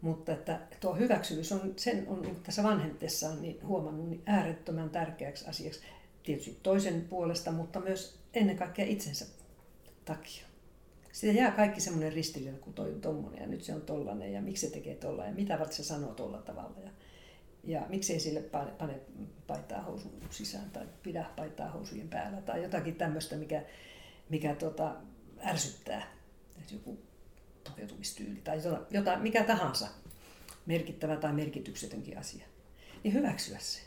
Mutta 0.00 0.32
että 0.32 0.60
tuo 0.80 0.94
hyväksyvyys 0.94 1.52
on, 1.52 1.72
sen 1.76 2.08
on 2.08 2.22
niin 2.22 2.42
tässä 2.42 2.62
vanhentessaan 2.62 3.42
niin 3.42 3.66
huomannut 3.66 4.08
niin 4.08 4.22
äärettömän 4.26 4.90
tärkeäksi 4.90 5.48
asiaksi. 5.48 5.80
Tietysti 6.22 6.58
toisen 6.62 7.06
puolesta, 7.08 7.52
mutta 7.52 7.80
myös 7.80 8.18
ennen 8.34 8.56
kaikkea 8.56 8.84
itsensä 8.84 9.26
takia 10.04 10.46
siitä 11.16 11.38
jää 11.38 11.50
kaikki 11.50 11.80
semmoinen 11.80 12.12
ristiriita, 12.12 12.58
kun 12.58 12.74
toi 12.74 12.92
on 12.92 13.00
tommonen 13.00 13.40
ja 13.40 13.46
nyt 13.46 13.62
se 13.62 13.74
on 13.74 13.80
tollanen 13.80 14.32
ja 14.32 14.42
miksi 14.42 14.66
se 14.66 14.72
tekee 14.72 14.94
tolla 14.94 15.24
ja 15.24 15.32
mitä 15.32 15.58
varten 15.58 15.76
se 15.76 15.84
sanoo 15.84 16.14
tolla 16.14 16.38
tavalla. 16.38 16.76
Ja, 16.84 16.90
ja 17.64 17.86
miksei 17.88 18.20
sille 18.20 18.40
pane, 18.40 18.70
pane 18.70 19.00
paitaa 19.46 19.82
housun 19.82 20.12
sisään 20.30 20.70
tai 20.70 20.86
pidä 21.02 21.24
paitaa 21.36 21.70
housujen 21.70 22.08
päällä 22.08 22.40
tai 22.40 22.62
jotakin 22.62 22.94
tämmöistä, 22.94 23.36
mikä, 23.36 23.62
mikä 24.28 24.54
tota, 24.54 24.94
ärsyttää. 25.44 26.06
Joku 26.72 26.98
pukeutumistyyli 27.68 28.40
tai 28.44 28.56
jota, 28.56 28.80
jota, 28.90 29.18
mikä 29.18 29.44
tahansa 29.44 29.88
merkittävä 30.66 31.16
tai 31.16 31.32
merkityksetönkin 31.32 32.18
asia. 32.18 32.46
Niin 33.04 33.14
hyväksyä 33.14 33.58
se. 33.58 33.80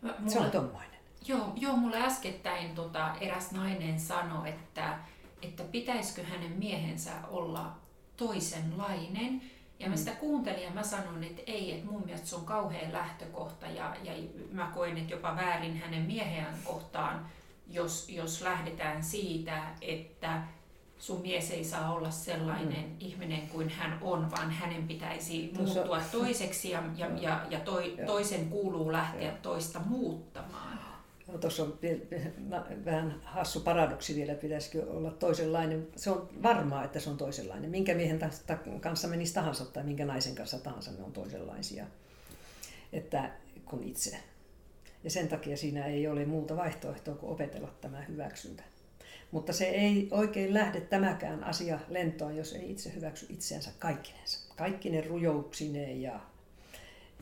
Mulla, 0.00 0.16
se 0.26 0.38
on 0.38 0.50
tommoinen. 0.50 0.98
Joo, 1.26 1.52
joo 1.56 1.76
mulle 1.76 2.02
äskettäin 2.02 2.74
tota, 2.74 3.16
eräs 3.20 3.52
nainen 3.52 4.00
sanoi, 4.00 4.48
että 4.48 4.98
että 5.42 5.62
pitäisikö 5.64 6.24
hänen 6.24 6.52
miehensä 6.52 7.12
olla 7.30 7.76
toisenlainen. 8.16 9.42
Ja 9.78 9.88
mä 9.88 9.94
mm. 9.94 9.98
sitä 9.98 10.14
kuuntelin 10.14 10.62
ja 10.62 10.70
mä 10.70 10.82
sanon, 10.82 11.24
että 11.24 11.42
ei, 11.46 11.72
että 11.72 11.90
mun 11.90 12.04
mielestä 12.04 12.26
se 12.26 12.36
on 12.36 12.44
kauhean 12.44 12.92
lähtökohta 12.92 13.66
ja, 13.66 13.96
ja 14.04 14.12
mä 14.52 14.70
koen, 14.74 14.98
että 14.98 15.14
jopa 15.14 15.36
väärin 15.36 15.76
hänen 15.76 16.02
mieheen 16.02 16.46
kohtaan, 16.64 17.26
jos, 17.66 18.08
jos 18.08 18.42
lähdetään 18.42 19.04
siitä, 19.04 19.62
että 19.80 20.42
sun 20.98 21.20
mies 21.20 21.50
ei 21.50 21.64
saa 21.64 21.92
olla 21.92 22.10
sellainen 22.10 22.88
mm. 22.88 22.96
ihminen 23.00 23.48
kuin 23.48 23.68
hän 23.68 23.98
on, 24.02 24.30
vaan 24.30 24.50
hänen 24.50 24.88
pitäisi 24.88 25.52
muuttua 25.56 26.00
toiseksi 26.12 26.70
ja, 26.70 26.82
ja, 26.96 27.06
ja, 27.20 27.46
ja 27.50 27.60
toi, 27.60 27.96
toisen 28.06 28.48
kuuluu 28.48 28.92
lähteä 28.92 29.32
toista 29.32 29.80
muuttamaan. 29.86 30.87
No, 31.28 31.38
tuossa 31.38 31.62
on 31.62 31.78
vähän 32.84 33.20
hassu 33.24 33.60
paradoksi 33.60 34.14
vielä, 34.14 34.34
pitäisikö 34.34 34.86
olla 34.90 35.10
toisenlainen. 35.10 35.88
Se 35.96 36.10
on 36.10 36.28
varmaa, 36.42 36.84
että 36.84 37.00
se 37.00 37.10
on 37.10 37.16
toisenlainen. 37.16 37.70
Minkä 37.70 37.94
miehen 37.94 38.18
kanssa 38.80 39.08
menisi 39.08 39.34
tahansa 39.34 39.64
tai 39.64 39.84
minkä 39.84 40.06
naisen 40.06 40.34
kanssa 40.34 40.58
tahansa 40.58 40.90
ne 40.92 41.02
on 41.02 41.12
toisenlaisia 41.12 41.86
että, 42.92 43.30
kuin 43.64 43.82
itse. 43.82 44.16
Ja 45.04 45.10
sen 45.10 45.28
takia 45.28 45.56
siinä 45.56 45.86
ei 45.86 46.08
ole 46.08 46.24
muuta 46.24 46.56
vaihtoehtoa 46.56 47.14
kuin 47.14 47.32
opetella 47.32 47.74
tämä 47.80 48.00
hyväksyntä. 48.00 48.62
Mutta 49.30 49.52
se 49.52 49.64
ei 49.64 50.08
oikein 50.10 50.54
lähde 50.54 50.80
tämäkään 50.80 51.44
asia 51.44 51.78
lentoon, 51.88 52.36
jos 52.36 52.52
ei 52.52 52.70
itse 52.70 52.94
hyväksy 52.94 53.26
itseänsä 53.28 53.70
kaikkinensa. 53.78 54.54
Kaikkinen 54.56 55.06
rujouksineen 55.06 56.02
ja, 56.02 56.20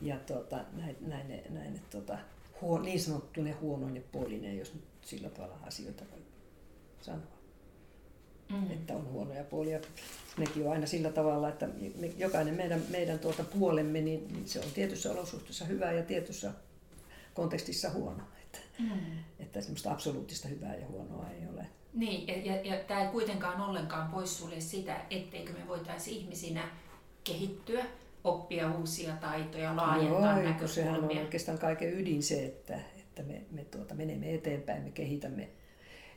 ja 0.01 0.19
tota, 0.19 0.65
näin, 0.73 0.97
näin, 1.01 1.41
näin, 1.49 1.81
tota, 1.89 2.17
huo, 2.61 2.79
niin 2.79 2.99
sanottuinen 2.99 3.59
huonoinen 3.61 4.03
puolinen, 4.11 4.57
jos 4.57 4.73
nyt 4.73 4.83
sillä 5.01 5.29
tavalla 5.29 5.57
asioita 5.61 6.03
voi 6.11 6.21
sanoa. 7.01 7.37
Mm. 8.49 8.71
Että 8.71 8.93
on 8.93 9.11
huonoja 9.11 9.43
puolia. 9.43 9.79
Nekin 10.37 10.65
on 10.65 10.71
aina 10.71 10.87
sillä 10.87 11.11
tavalla, 11.11 11.49
että 11.49 11.67
me, 11.95 12.07
jokainen 12.17 12.53
meidän, 12.53 12.81
meidän 12.89 13.19
tuota 13.19 13.43
puolemme, 13.43 14.01
niin, 14.01 14.27
niin 14.33 14.47
se 14.47 14.59
on 14.59 14.71
tietyssä 14.73 15.11
olosuhteessa 15.11 15.65
hyvä 15.65 15.91
ja 15.91 16.03
tietyssä 16.03 16.51
kontekstissa 17.33 17.89
huono. 17.89 18.23
Että, 18.41 18.59
mm. 18.79 19.19
että 19.39 19.61
semmoista 19.61 19.91
absoluuttista 19.91 20.47
hyvää 20.47 20.75
ja 20.75 20.87
huonoa 20.87 21.29
ei 21.29 21.47
ole. 21.53 21.67
Niin, 21.93 22.27
ja, 22.27 22.37
ja, 22.37 22.61
ja 22.61 22.83
tämä 22.83 23.01
ei 23.01 23.11
kuitenkaan 23.11 23.61
ollenkaan 23.61 24.11
poissulje 24.11 24.61
sitä, 24.61 25.05
etteikö 25.09 25.53
me 25.53 25.67
voitaisiin 25.67 26.17
ihmisinä 26.17 26.69
kehittyä, 27.23 27.85
oppia 28.27 28.71
uusia 28.71 29.13
taitoja, 29.13 29.75
laajentaa 29.75 30.19
Joo, 30.19 30.21
näkökulmia. 30.21 30.67
sehän 30.67 31.03
on 31.03 31.17
oikeastaan 31.17 31.57
kaiken 31.57 31.99
ydin 31.99 32.23
se, 32.23 32.45
että, 32.45 32.79
että 32.97 33.23
me, 33.23 33.41
me 33.51 33.65
tuota, 33.65 33.95
menemme 33.95 34.33
eteenpäin, 34.33 34.83
me 34.83 34.91
kehitämme, 34.91 35.49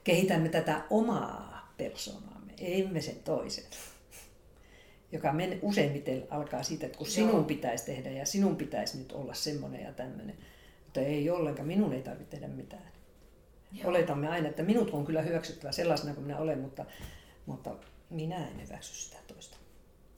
kehitämme 0.05 0.49
tätä 0.49 0.85
omaa 0.91 1.75
persoonaamme, 1.77 2.53
emme 2.59 3.01
sen 3.01 3.17
toisen 3.25 3.65
joka 5.13 5.33
men, 5.33 5.59
useimmiten 5.63 6.27
alkaa 6.31 6.63
siitä, 6.63 6.87
että 6.87 6.99
kun 6.99 7.07
Joo. 7.07 7.15
sinun 7.15 7.45
pitäisi 7.45 7.87
tehdä 7.87 8.11
ja 8.11 8.27
sinun 8.27 8.57
pitäisi 8.57 8.99
nyt 8.99 9.13
olla 9.13 9.35
semmoinen 9.35 9.85
ja 9.85 9.93
tämmöinen. 9.93 10.37
Mutta 10.85 11.01
ei 11.01 11.31
ollenkaan, 11.31 11.69
minun 11.69 11.93
ei 11.93 12.03
tarvitse 12.03 12.31
tehdä 12.31 12.49
mitään. 12.49 12.93
Joo. 13.73 13.89
Oletamme 13.89 14.29
aina, 14.29 14.49
että 14.49 14.63
minut 14.63 14.91
on 14.91 15.05
kyllä 15.05 15.23
hyväksyttävä 15.23 15.73
sellaisena 15.73 16.15
kuin 16.15 16.27
minä 16.27 16.39
olen, 16.39 16.59
mutta, 16.59 16.85
mutta 17.47 17.77
minä 18.11 18.49
en 18.49 18.63
hyväksy 18.63 18.95
sitä 18.95 19.17
toista. 19.27 19.57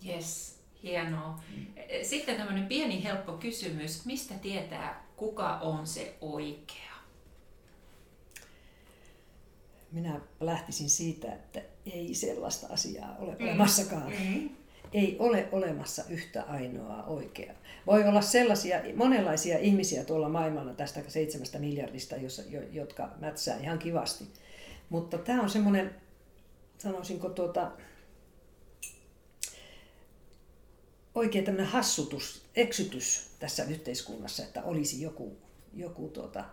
Yes, 0.09 0.62
hienoa. 0.83 1.41
Mm. 1.57 1.67
Sitten 2.03 2.37
tämmöinen 2.37 2.67
pieni 2.67 3.05
helppo 3.05 3.33
kysymys. 3.33 4.05
Mistä 4.07 4.35
tietää, 4.35 5.05
kuka 5.17 5.57
on 5.57 5.87
se 5.87 6.15
oikea? 6.21 6.93
Minä 9.93 10.21
lähtisin 10.41 10.91
siitä, 10.91 11.33
että 11.33 11.63
ei 11.93 12.15
sellaista 12.15 12.67
asiaa 12.71 13.17
ole 13.19 13.37
mm. 13.39 13.45
olemassakaan. 13.45 14.13
Mm 14.25 14.51
ei 14.93 15.17
ole 15.19 15.49
olemassa 15.53 16.05
yhtä 16.09 16.43
ainoaa 16.43 17.07
oikeaa. 17.07 17.55
Voi 17.87 18.05
olla 18.05 18.21
sellaisia 18.21 18.81
monenlaisia 18.97 19.59
ihmisiä 19.59 20.05
tuolla 20.05 20.29
maailmalla 20.29 20.75
tästä 20.75 21.01
seitsemästä 21.09 21.59
miljardista, 21.59 22.17
jotka 22.73 23.09
mätsää 23.21 23.57
ihan 23.57 23.79
kivasti. 23.79 24.25
Mutta 24.89 25.19
tämä 25.19 25.43
on 25.43 25.51
semmoinen, 25.51 25.95
sanoisinko 26.79 27.29
tuota, 27.29 27.71
oikein 31.15 31.45
tämmöinen 31.45 31.71
hassutus, 31.73 32.43
eksytys 32.57 33.31
tässä 33.39 33.65
yhteiskunnassa, 33.65 34.43
että 34.43 34.63
olisi 34.63 35.03
joku, 35.03 35.37
joku 35.75 36.09
tuota, 36.09 36.45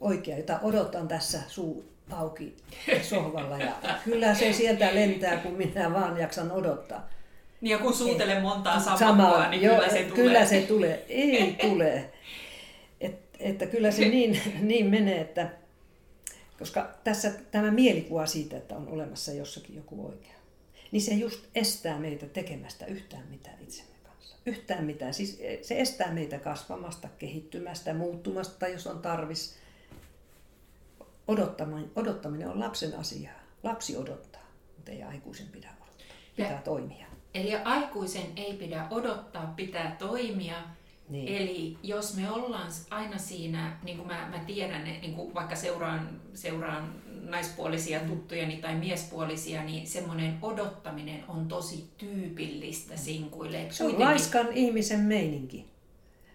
oikea, 0.00 0.36
jota 0.36 0.60
odotan 0.62 1.08
tässä 1.08 1.40
suu 1.48 1.84
auki 2.10 2.56
sohvalla. 3.02 3.58
Ja 3.58 3.74
kyllä 4.04 4.34
se 4.34 4.52
sieltä 4.52 4.94
lentää, 4.94 5.36
kun 5.36 5.52
minä 5.52 5.92
vaan 5.92 6.18
jaksan 6.20 6.52
odottaa. 6.52 7.08
Niin 7.60 7.70
ja 7.70 7.78
kun 7.78 7.94
suutelen 7.94 8.42
montaa 8.42 8.96
samaa, 8.96 9.50
niin 9.50 9.62
joo, 9.62 9.76
kyllä 9.76 9.88
se 9.88 10.02
tulee. 10.02 10.14
Kyllä 10.14 10.46
se 10.46 10.62
tulee. 10.62 11.04
Ei 11.08 11.56
tule. 11.60 12.10
Et, 13.00 13.14
että 13.38 13.66
kyllä 13.66 13.90
se 13.90 14.08
niin, 14.08 14.40
niin 14.60 14.86
menee, 14.86 15.20
että 15.20 15.50
koska 16.58 16.90
tässä 17.04 17.32
tämä 17.50 17.70
mielikuva 17.70 18.26
siitä, 18.26 18.56
että 18.56 18.76
on 18.76 18.88
olemassa 18.88 19.32
jossakin 19.32 19.76
joku 19.76 20.06
oikea, 20.06 20.36
niin 20.92 21.02
se 21.02 21.14
just 21.14 21.44
estää 21.54 21.98
meitä 21.98 22.26
tekemästä 22.26 22.86
yhtään 22.86 23.26
mitään 23.30 23.56
itsemme. 23.62 23.95
Yhtään 24.46 24.84
mitään. 24.84 25.14
Siis 25.14 25.42
se 25.62 25.80
estää 25.80 26.12
meitä 26.12 26.38
kasvamasta, 26.38 27.08
kehittymästä, 27.18 27.94
muuttumasta, 27.94 28.68
jos 28.68 28.86
on 28.86 28.98
tarvis. 28.98 29.58
Odottaminen, 31.28 31.90
odottaminen 31.96 32.48
on 32.48 32.60
lapsen 32.60 32.98
asiaa. 32.98 33.40
Lapsi 33.62 33.96
odottaa, 33.96 34.50
mutta 34.76 34.92
ei 34.92 35.02
aikuisen 35.02 35.46
pidä 35.48 35.68
odottaa. 35.68 36.06
Pitää 36.36 36.52
ja, 36.52 36.62
toimia. 36.62 37.06
Eli 37.34 37.56
aikuisen 37.56 38.26
ei 38.36 38.54
pidä 38.54 38.86
odottaa, 38.90 39.52
pitää 39.56 39.96
toimia. 39.98 40.56
Niin. 41.08 41.28
Eli 41.28 41.78
jos 41.82 42.16
me 42.16 42.30
ollaan 42.30 42.70
aina 42.90 43.18
siinä, 43.18 43.76
niin 43.82 43.96
kuin 43.96 44.06
mä, 44.06 44.28
mä 44.30 44.38
tiedän, 44.38 44.84
niin 44.84 45.14
kuin 45.14 45.34
vaikka 45.34 45.56
seuraan, 45.56 46.20
seuraan 46.34 46.94
naispuolisia 47.22 48.00
mm. 48.00 48.08
tuttujani 48.08 48.56
tai 48.56 48.74
miespuolisia, 48.74 49.64
niin 49.64 49.86
semmoinen 49.86 50.38
odottaminen 50.42 51.24
on 51.28 51.48
tosi 51.48 51.90
tyypillistä 51.98 52.94
mm. 52.94 53.00
sinkuille. 53.00 53.66
Se 53.70 53.84
on 53.84 53.90
kuitenkin... 53.90 54.06
laiskan 54.06 54.52
ihmisen 54.52 55.00
meininki. 55.00 55.64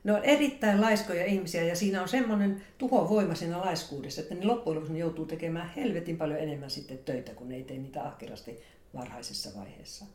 Ne 0.03 0.13
on 0.13 0.23
erittäin 0.23 0.81
laiskoja 0.81 1.25
ihmisiä 1.25 1.63
ja 1.63 1.75
siinä 1.75 2.01
on 2.01 2.09
semmoinen 2.09 2.63
tuhovoima 2.77 3.35
siinä 3.35 3.59
laiskuudessa, 3.59 4.21
että 4.21 4.35
ne 4.35 4.45
loppujen 4.45 4.75
lopuksi 4.75 4.93
ne 4.93 4.99
joutuu 4.99 5.25
tekemään 5.25 5.71
helvetin 5.75 6.17
paljon 6.17 6.39
enemmän 6.39 6.69
sitten 6.69 6.97
töitä, 6.97 7.33
kun 7.33 7.49
ne 7.49 7.55
ei 7.55 7.63
tee 7.63 7.77
niitä 7.77 8.03
ahkerasti 8.03 8.59
varhaisessa 8.93 9.49
vaiheessa. 9.59 10.05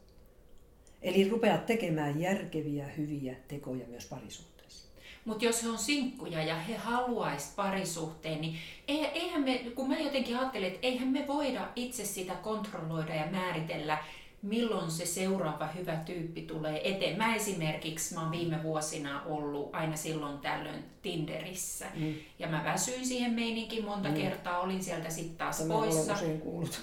Eli 1.07 1.29
rupeat 1.29 1.67
tekemään 1.67 2.21
järkeviä, 2.21 2.87
hyviä 2.97 3.35
tekoja 3.49 3.87
myös 3.87 4.07
parisuhteessa. 4.07 4.89
Mutta 5.25 5.45
jos 5.45 5.63
he 5.63 5.69
on 5.69 5.79
sinkkuja 5.79 6.43
ja 6.43 6.57
he 6.57 6.77
haluaisivat 6.77 7.57
parisuhteen, 7.57 8.41
niin 8.41 8.59
eihän 8.89 9.43
me, 9.43 9.59
kun 9.75 9.89
mä 9.89 9.99
jotenkin 9.99 10.37
ajattelen, 10.37 10.69
että 10.69 10.87
eihän 10.87 11.09
me 11.09 11.25
voida 11.27 11.69
itse 11.77 12.05
sitä 12.05 12.35
kontrolloida 12.35 13.15
ja 13.15 13.27
määritellä, 13.31 13.99
milloin 14.43 14.91
se 14.91 15.07
seuraava 15.07 15.67
hyvä 15.67 15.97
tyyppi 15.97 16.43
tulee 16.43 16.91
eteen. 16.95 17.19
Mä 17.19 17.35
esimerkiksi, 17.35 18.15
mä 18.15 18.23
oon 18.23 18.31
viime 18.31 18.63
vuosina 18.63 19.23
ollut 19.23 19.75
aina 19.75 19.97
silloin 19.97 20.39
tällöin 20.39 20.85
Tinderissä. 21.03 21.87
Mm. 21.95 22.15
Ja 22.39 22.49
mä 22.49 22.65
väsyin 22.65 23.07
siihen 23.07 23.33
meininkin 23.33 23.85
monta 23.85 24.09
mm. 24.09 24.15
kertaa, 24.15 24.61
olin 24.61 24.83
sieltä 24.83 25.11
sitten 25.11 25.37
taas 25.37 25.59
Tämä 25.59 25.75
poissa. 25.75 26.17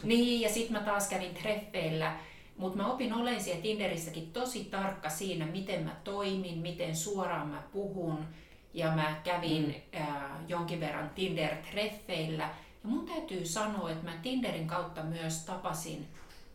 Niin, 0.03 0.41
ja 0.41 0.49
sitten 0.49 0.73
mä 0.73 0.83
taas 0.83 1.07
kävin 1.07 1.33
treffeillä 1.33 2.19
mutta 2.57 2.77
mä 2.77 2.93
opin 2.93 3.13
olemaan 3.13 3.43
siellä 3.43 3.61
Tinderissäkin 3.61 4.31
tosi 4.31 4.63
tarkka 4.63 5.09
siinä, 5.09 5.45
miten 5.45 5.83
mä 5.83 5.95
toimin, 6.03 6.57
miten 6.57 6.95
suoraan 6.95 7.47
mä 7.47 7.63
puhun. 7.71 8.25
Ja 8.73 8.91
mä 8.91 9.21
kävin 9.23 9.83
mm. 9.93 10.01
äh, 10.01 10.31
jonkin 10.47 10.79
verran 10.79 11.11
Tinder-treffeillä. 11.15 12.43
Ja 12.83 12.89
mun 12.89 13.05
täytyy 13.05 13.45
sanoa, 13.45 13.91
että 13.91 14.09
mä 14.09 14.17
Tinderin 14.21 14.67
kautta 14.67 15.03
myös 15.03 15.45
tapasin 15.45 16.07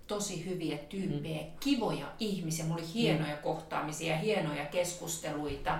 tosi 0.07 0.45
hyviä 0.45 0.79
tyyppejä, 0.79 1.43
mm. 1.43 1.51
kivoja 1.61 2.07
ihmisiä. 2.19 2.65
Mulla 2.65 2.83
oli 2.83 2.95
hienoja 2.95 3.37
mm. 3.37 3.43
kohtaamisia 3.43 4.13
ja 4.13 4.19
hienoja 4.19 4.67
keskusteluita. 4.67 5.79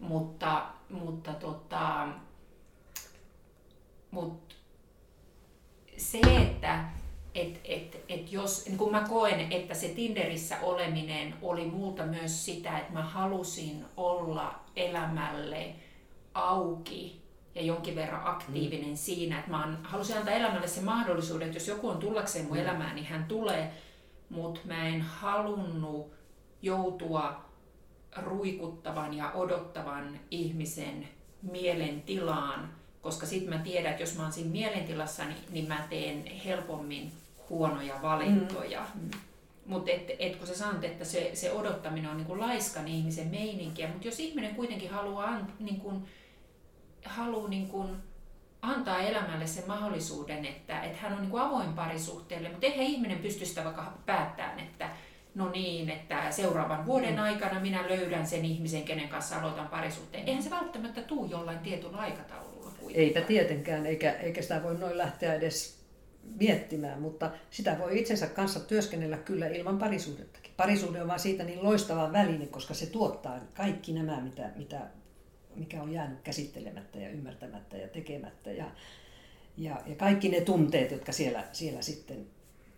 Mutta, 0.00 0.66
mutta 0.90 1.34
tota, 1.34 2.08
mut 4.10 4.56
se, 5.96 6.18
että 6.18 6.84
et, 7.36 7.60
et, 7.64 8.04
et 8.08 8.32
jos, 8.32 8.66
niin 8.66 8.78
kun 8.78 8.90
mä 8.90 9.04
koen, 9.08 9.52
että 9.52 9.74
se 9.74 9.88
Tinderissä 9.88 10.56
oleminen 10.62 11.34
oli 11.42 11.66
multa 11.66 12.06
myös 12.06 12.44
sitä, 12.44 12.78
että 12.78 12.92
mä 12.92 13.02
halusin 13.02 13.84
olla 13.96 14.60
elämälle 14.76 15.74
auki 16.34 17.22
ja 17.54 17.62
jonkin 17.62 17.94
verran 17.94 18.26
aktiivinen 18.26 18.90
mm. 18.90 18.96
siinä, 18.96 19.38
että 19.38 19.50
mä 19.50 19.78
halusin 19.82 20.16
antaa 20.16 20.34
elämälle 20.34 20.68
se 20.68 20.80
mahdollisuuden, 20.80 21.46
että 21.46 21.56
jos 21.56 21.68
joku 21.68 21.88
on 21.88 21.98
tullakseen 21.98 22.44
mun 22.44 22.56
mm. 22.56 22.62
elämään, 22.62 22.94
niin 22.94 23.06
hän 23.06 23.24
tulee, 23.24 23.72
mutta 24.30 24.60
mä 24.64 24.88
en 24.88 25.00
halunnut 25.00 26.12
joutua 26.62 27.44
ruikuttavan 28.16 29.14
ja 29.14 29.32
odottavan 29.32 30.20
ihmisen 30.30 31.08
mielentilaan, 31.42 32.74
koska 33.02 33.26
sitten 33.26 33.54
mä 33.54 33.64
tiedän, 33.64 33.90
että 33.90 34.02
jos 34.02 34.16
mä 34.16 34.22
oon 34.22 34.32
siinä 34.32 34.50
mielentilassa, 34.50 35.24
niin, 35.24 35.38
niin 35.50 35.68
mä 35.68 35.86
teen 35.90 36.26
helpommin 36.26 37.12
huonoja 37.50 37.94
valintoja. 38.02 38.86
Mm. 38.94 39.10
Mutta 39.66 39.90
et, 39.90 40.10
et 40.18 40.36
kun 40.36 40.46
sä 40.46 40.54
sanot, 40.54 40.84
että 40.84 41.04
se, 41.04 41.30
se 41.34 41.52
odottaminen 41.52 42.10
on 42.10 42.16
niinku 42.16 42.40
laiskan 42.40 42.88
ihmisen 42.88 43.28
meininkiä, 43.28 43.88
mutta 43.88 44.08
jos 44.08 44.20
ihminen 44.20 44.54
kuitenkin 44.54 44.90
haluaa, 44.90 45.38
niinku, 45.60 45.92
haluaa 47.04 47.48
niinku, 47.48 47.84
antaa 48.62 49.00
elämälle 49.00 49.46
sen 49.46 49.64
mahdollisuuden, 49.66 50.44
että, 50.44 50.82
että 50.82 50.98
hän 50.98 51.12
on 51.12 51.20
niinku 51.20 51.36
avoin 51.36 51.72
parisuhteelle, 51.72 52.48
mutta 52.48 52.66
eihän 52.66 52.86
ihminen 52.86 53.18
pysty 53.18 53.46
sitä 53.46 53.64
vaikka 53.64 53.92
päättämään, 54.06 54.60
että 54.60 54.90
no 55.34 55.50
niin, 55.50 55.90
että 55.90 56.30
seuraavan 56.30 56.86
vuoden 56.86 57.14
mm. 57.14 57.22
aikana 57.22 57.60
minä 57.60 57.88
löydän 57.88 58.26
sen 58.26 58.44
ihmisen, 58.44 58.82
kenen 58.82 59.08
kanssa 59.08 59.38
aloitan 59.38 59.68
parisuhteen. 59.68 60.28
Eihän 60.28 60.42
se 60.42 60.50
välttämättä 60.50 61.02
tuu 61.02 61.26
jollain 61.26 61.58
tietyllä 61.58 61.96
aikataululla. 61.96 62.70
Kuitenkaan. 62.70 62.94
Eipä 62.94 63.20
tietenkään, 63.20 63.86
eikä, 63.86 64.12
eikä 64.12 64.42
sitä 64.42 64.62
voi 64.62 64.74
noin 64.74 64.98
lähteä 64.98 65.34
edes 65.34 65.75
miettimään, 66.40 67.02
mutta 67.02 67.30
sitä 67.50 67.78
voi 67.78 67.98
itsensä 67.98 68.26
kanssa 68.26 68.60
työskennellä 68.60 69.16
kyllä 69.16 69.46
ilman 69.46 69.78
parisuudettakin. 69.78 70.52
Parisuuden 70.56 71.02
on 71.02 71.08
vaan 71.08 71.20
siitä 71.20 71.44
niin 71.44 71.64
loistava 71.64 72.12
väline, 72.12 72.46
koska 72.46 72.74
se 72.74 72.86
tuottaa 72.86 73.40
kaikki 73.54 73.92
nämä, 73.92 74.20
mitä, 74.20 74.50
mitä, 74.56 74.80
mikä 75.54 75.82
on 75.82 75.92
jäänyt 75.92 76.20
käsittelemättä 76.20 76.98
ja 76.98 77.08
ymmärtämättä 77.08 77.76
ja 77.76 77.88
tekemättä. 77.88 78.52
Ja, 78.52 78.70
ja, 79.56 79.82
ja 79.86 79.94
kaikki 79.94 80.28
ne 80.28 80.40
tunteet, 80.40 80.90
jotka 80.90 81.12
siellä, 81.12 81.44
siellä 81.52 81.82
sitten 81.82 82.26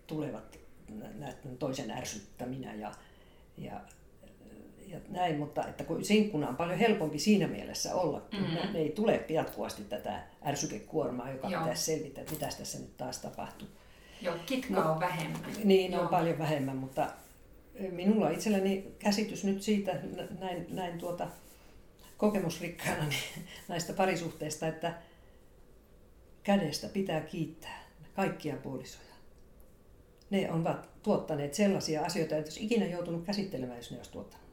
tulevat, 0.07 0.59
näiden 1.19 1.57
toisen 1.57 1.91
ärsyttäminä 1.91 2.73
ja, 2.73 2.91
ja 3.57 3.81
ja 4.91 4.99
näin, 5.09 5.37
mutta 5.37 5.67
että 5.67 5.83
kun 5.83 6.05
sinkkuna 6.05 6.49
on 6.49 6.55
paljon 6.55 6.79
helpompi 6.79 7.19
siinä 7.19 7.47
mielessä 7.47 7.95
olla, 7.95 8.19
kun 8.19 8.39
mm-hmm. 8.39 8.73
ne 8.73 8.79
ei 8.79 8.89
tule 8.89 9.25
jatkuvasti 9.29 9.83
tätä 9.83 10.23
ärsykekuormaa, 10.45 11.31
joka 11.31 11.49
Joo. 11.49 11.61
pitäisi 11.61 11.83
selvittää, 11.83 12.21
että 12.21 12.33
mitä 12.33 12.47
tässä 12.57 12.79
nyt 12.79 12.97
taas 12.97 13.19
tapahtuu. 13.19 13.67
Joo, 14.21 14.35
kitka 14.45 14.73
no, 14.73 14.91
on 14.91 14.99
vähemmän. 14.99 15.41
Niin, 15.63 15.91
Joo. 15.91 16.01
on 16.01 16.07
paljon 16.07 16.39
vähemmän, 16.39 16.77
mutta 16.77 17.07
minulla 17.91 18.25
on 18.25 18.33
itselläni 18.33 18.95
käsitys 18.99 19.43
nyt 19.43 19.61
siitä, 19.61 19.95
näin, 20.39 20.65
näin 20.69 20.97
tuota, 20.97 21.27
kokemusrikkaana 22.17 23.03
niin 23.03 23.45
näistä 23.67 23.93
parisuhteista, 23.93 24.67
että 24.67 24.93
kädestä 26.43 26.87
pitää 26.87 27.21
kiittää 27.21 27.83
kaikkia 28.15 28.55
puolisoja. 28.55 29.09
Ne 30.29 30.51
ovat 30.51 30.89
tuottaneet 31.03 31.53
sellaisia 31.53 32.05
asioita, 32.05 32.35
että 32.35 32.51
jos 32.51 32.57
ikinä 32.57 32.85
joutunut 32.85 33.25
käsittelemään, 33.25 33.77
jos 33.77 33.91
ne 33.91 33.97
olisi 33.97 34.11
tuottanut. 34.11 34.48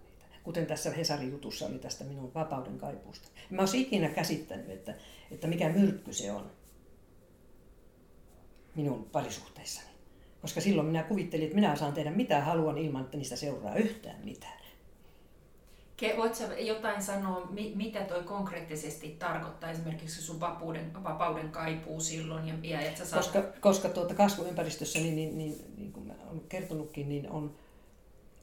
Kuten 0.47 0.67
tässä 0.67 0.91
Hesarin 0.91 1.31
jutussa 1.31 1.67
oli 1.67 1.79
tästä 1.79 2.05
minun 2.05 2.35
vapauden 2.35 2.79
kaipuusta. 2.79 3.29
Mä 3.51 3.63
olisin 3.63 3.81
ikinä 3.81 4.09
käsittänyt, 4.09 4.71
että, 4.71 4.95
että 5.31 5.47
mikä 5.47 5.69
myrkky 5.69 6.13
se 6.13 6.33
on 6.33 6.51
minun 8.75 9.05
parisuhteissani. 9.05 9.89
Koska 10.43 10.61
silloin 10.61 10.87
minä 10.87 11.03
kuvittelin, 11.03 11.45
että 11.45 11.55
minä 11.55 11.77
saan 11.77 11.93
tehdä 11.93 12.11
mitä 12.11 12.41
haluan 12.41 12.79
ilman, 12.79 13.05
että 13.05 13.17
niistä 13.17 13.37
seuraa 13.37 13.75
yhtään 13.75 14.25
mitään. 14.25 14.61
Voitko 16.17 16.45
jotain 16.59 17.03
sanoa, 17.03 17.49
mitä 17.75 18.05
toi 18.05 18.23
konkreettisesti 18.23 19.17
tarkoittaa 19.19 19.71
esimerkiksi 19.71 20.23
sun 20.23 20.41
vapauden, 20.41 21.05
vapauden 21.05 21.49
kaipuu 21.49 22.01
silloin? 22.01 22.49
Ja, 22.49 22.55
ja 22.63 22.81
että 22.81 22.99
sä 22.99 23.07
saat... 23.07 23.23
Koska, 23.23 23.43
koska 23.61 23.89
tuota 23.89 24.15
kasvuympäristössä, 24.15 24.99
niin, 24.99 25.17
niin, 25.17 25.39
niin, 25.39 25.75
niin 25.77 25.93
kuin 25.93 26.13
olen 26.31 26.41
kertonutkin, 26.49 27.09
niin 27.09 27.31
on, 27.31 27.55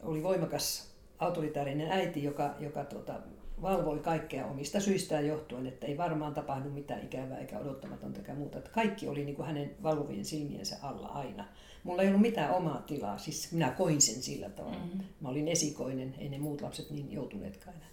oli 0.01 0.23
voimakas 0.23 0.92
autoritäärinen 1.23 1.91
äiti, 1.91 2.23
joka, 2.23 2.55
joka 2.59 2.85
tuota, 2.85 3.13
valvoi 3.61 3.99
kaikkea 3.99 4.45
omista 4.45 4.79
syistään 4.79 5.27
johtuen, 5.27 5.67
että 5.67 5.87
ei 5.87 5.97
varmaan 5.97 6.33
tapahdu 6.33 6.69
mitään 6.69 7.03
ikävää 7.05 7.37
eikä 7.37 7.59
odottamatonta 7.59 8.19
eikä 8.19 8.33
muuta. 8.33 8.57
Että 8.57 8.69
kaikki 8.69 9.07
oli 9.07 9.25
niin 9.25 9.35
kuin 9.35 9.45
hänen 9.45 9.71
valvovien 9.83 10.25
silmiensä 10.25 10.77
alla 10.81 11.07
aina. 11.07 11.45
Mulla 11.83 12.01
ei 12.01 12.07
ollut 12.07 12.21
mitään 12.21 12.53
omaa 12.53 12.81
tilaa, 12.81 13.17
siis 13.17 13.51
minä 13.51 13.71
koin 13.71 14.01
sen 14.01 14.21
sillä 14.21 14.49
tavalla. 14.49 14.77
Mm-hmm. 14.77 15.03
Mä 15.21 15.29
olin 15.29 15.47
esikoinen, 15.47 16.15
ei 16.17 16.29
ne 16.29 16.37
muut 16.37 16.61
lapset 16.61 16.89
niin 16.89 17.11
joutuneetkaan 17.11 17.75
enää. 17.75 17.89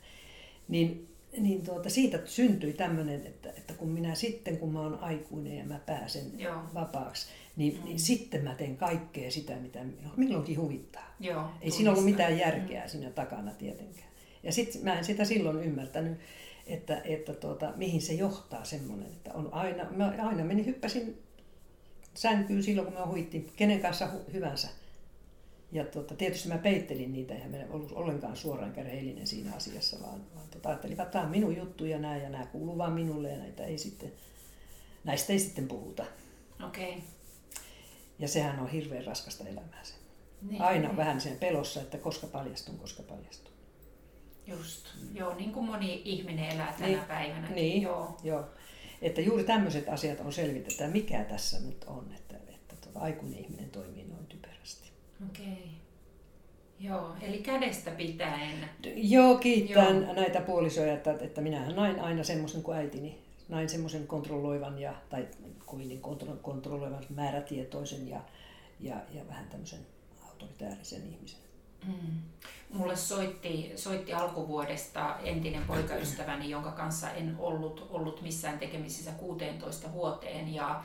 Niin, 0.68 1.08
niin 1.38 1.62
tuota, 1.64 1.90
siitä 1.90 2.18
syntyi 2.24 2.72
tämmöinen, 2.72 3.26
että, 3.26 3.50
että 3.50 3.74
kun 3.74 3.88
minä 3.88 4.14
sitten, 4.14 4.58
kun 4.58 4.72
mä 4.72 4.80
oon 4.80 4.98
aikuinen 4.98 5.58
ja 5.58 5.64
mä 5.64 5.80
pääsen 5.86 6.26
Joo. 6.38 6.62
vapaaksi, 6.74 7.26
niin, 7.60 7.78
mm. 7.78 7.84
niin 7.84 7.98
sitten 7.98 8.44
mä 8.44 8.54
teen 8.54 8.76
kaikkea 8.76 9.30
sitä, 9.30 9.56
mitä 9.56 9.80
milloinkin 10.16 10.58
huvittaa. 10.58 11.14
Joo, 11.20 11.44
ei 11.60 11.70
siinä 11.70 11.90
ollut 11.90 12.04
mitään 12.04 12.38
järkeä 12.38 12.82
mm. 12.82 12.88
siinä 12.88 13.10
takana 13.10 13.50
tietenkään. 13.50 14.08
Ja 14.42 14.52
sitten 14.52 14.84
mä 14.84 14.98
en 14.98 15.04
sitä 15.04 15.24
silloin 15.24 15.64
ymmärtänyt, 15.64 16.18
että, 16.66 17.00
että 17.04 17.32
tuota, 17.32 17.72
mihin 17.76 18.02
se 18.02 18.12
johtaa 18.12 18.64
semmoinen, 18.64 19.06
että 19.06 19.32
on 19.32 19.54
aina, 19.54 19.84
mä 19.90 20.14
aina 20.18 20.44
menin, 20.44 20.66
hyppäsin 20.66 21.22
sänkyyn 22.14 22.62
silloin, 22.62 22.88
kun 22.88 22.96
mä 22.96 23.06
huittiin 23.06 23.52
kenen 23.56 23.80
kanssa 23.80 24.08
hyvänsä. 24.32 24.68
Ja 25.72 25.84
tuota, 25.84 26.14
tietysti 26.14 26.48
mä 26.48 26.58
peittelin 26.58 27.12
niitä, 27.12 27.34
eihän 27.34 27.50
meillä 27.50 27.74
ollut 27.74 27.92
ollenkaan 27.92 28.36
suoraan 28.36 28.72
kädellinen 28.72 29.26
siinä 29.26 29.54
asiassa, 29.56 29.96
vaan, 30.02 30.20
vaan 30.34 30.48
tuota, 30.50 30.68
ajattelin, 30.68 31.00
että 31.00 31.12
tämä 31.12 31.24
on 31.24 31.30
minun 31.30 31.56
juttu 31.56 31.84
ja 31.84 31.98
nämä, 31.98 32.16
ja 32.16 32.28
nämä 32.28 32.46
kuuluu 32.46 32.78
vaan 32.78 32.92
minulle 32.92 33.28
ja 33.28 33.38
näitä 33.38 33.64
ei 33.64 33.78
sitten, 33.78 34.12
näistä 35.04 35.32
ei 35.32 35.38
sitten 35.38 35.68
puhuta. 35.68 36.04
Okei. 36.66 36.88
Okay. 36.88 37.00
Ja 38.20 38.28
sehän 38.28 38.60
on 38.60 38.68
hirveän 38.68 39.04
raskasta 39.04 39.44
elämää 39.44 39.80
se. 39.82 39.94
Niin, 40.50 40.62
Aina 40.62 40.86
niin. 40.86 40.96
vähän 40.96 41.20
sen 41.20 41.36
pelossa, 41.36 41.80
että 41.80 41.98
koska 41.98 42.26
paljastun, 42.26 42.78
koska 42.78 43.02
paljastun. 43.02 43.52
Just, 44.46 44.86
mm. 45.00 45.16
joo, 45.16 45.34
niin 45.34 45.52
kuin 45.52 45.66
moni 45.66 46.02
ihminen 46.04 46.50
elää 46.50 46.72
tänä 46.72 46.86
niin, 46.86 47.00
päivänä. 47.00 47.50
Niin, 47.50 47.82
joo. 47.82 48.16
joo. 48.24 48.44
Että 49.02 49.20
juuri 49.20 49.44
tämmöiset 49.44 49.88
asiat 49.88 50.20
on 50.20 50.32
selvitetään, 50.32 50.92
mikä 50.92 51.24
tässä 51.24 51.60
nyt 51.60 51.84
on, 51.84 52.12
että, 52.16 52.36
että 52.48 52.76
tuota, 52.80 53.00
aikuinen 53.00 53.38
ihminen 53.38 53.70
toimii 53.70 54.04
noin 54.04 54.26
typerästi. 54.26 54.90
Okei. 55.30 55.44
Okay. 55.46 55.80
Joo, 56.80 57.14
eli 57.22 57.38
kädestä 57.38 57.90
pitäen. 57.90 58.70
Joo, 58.94 59.38
kiitän 59.38 60.02
Joo. 60.02 60.14
näitä 60.14 60.40
puolisoja, 60.40 60.92
että, 60.92 61.16
että 61.20 61.40
minähän 61.40 61.76
nain 61.76 62.00
aina 62.00 62.24
semmoisen 62.24 62.62
kuin 62.62 62.76
äitini. 62.76 63.18
Nain 63.48 63.68
semmoisen 63.68 64.06
kontrolloivan 64.06 64.78
ja, 64.78 64.94
tai 65.08 65.28
kuin 65.70 66.00
kontrolloivan 66.42 67.04
määrätietoisen 67.08 68.08
ja, 68.08 68.20
ja, 68.80 68.96
ja 69.14 69.28
vähän 69.28 69.48
tämmöisen 69.48 69.86
autoritäärisen 70.28 71.06
ihmisen. 71.06 71.40
Mm. 71.86 72.18
Mulle 72.72 72.96
soitti, 72.96 73.72
soitti 73.76 74.12
alkuvuodesta 74.12 75.18
entinen 75.24 75.64
poikaystäväni, 75.64 76.50
jonka 76.50 76.72
kanssa 76.72 77.10
en 77.10 77.36
ollut, 77.38 77.86
ollut 77.90 78.22
missään 78.22 78.58
tekemisissä 78.58 79.12
16 79.12 79.92
vuoteen. 79.92 80.54
Ja, 80.54 80.84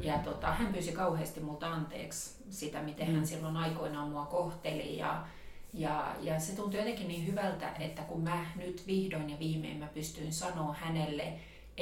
ja 0.00 0.18
tota, 0.18 0.52
hän 0.52 0.72
pyysi 0.72 0.92
kauheasti 0.92 1.40
multa 1.40 1.72
anteeksi 1.72 2.36
sitä, 2.50 2.82
miten 2.82 3.08
mm. 3.08 3.14
hän 3.14 3.26
silloin 3.26 3.56
aikoinaan 3.56 4.08
mua 4.08 4.26
kohteli. 4.26 4.98
Ja, 4.98 5.26
ja, 5.74 6.16
ja 6.20 6.40
se 6.40 6.56
tuntui 6.56 6.80
jotenkin 6.80 7.08
niin 7.08 7.26
hyvältä, 7.26 7.72
että 7.78 8.02
kun 8.02 8.20
mä 8.20 8.46
nyt 8.56 8.86
vihdoin 8.86 9.30
ja 9.30 9.38
viimein 9.38 9.76
mä 9.76 9.86
pystyin 9.86 10.32
sanoa 10.32 10.74
hänelle, 10.74 11.32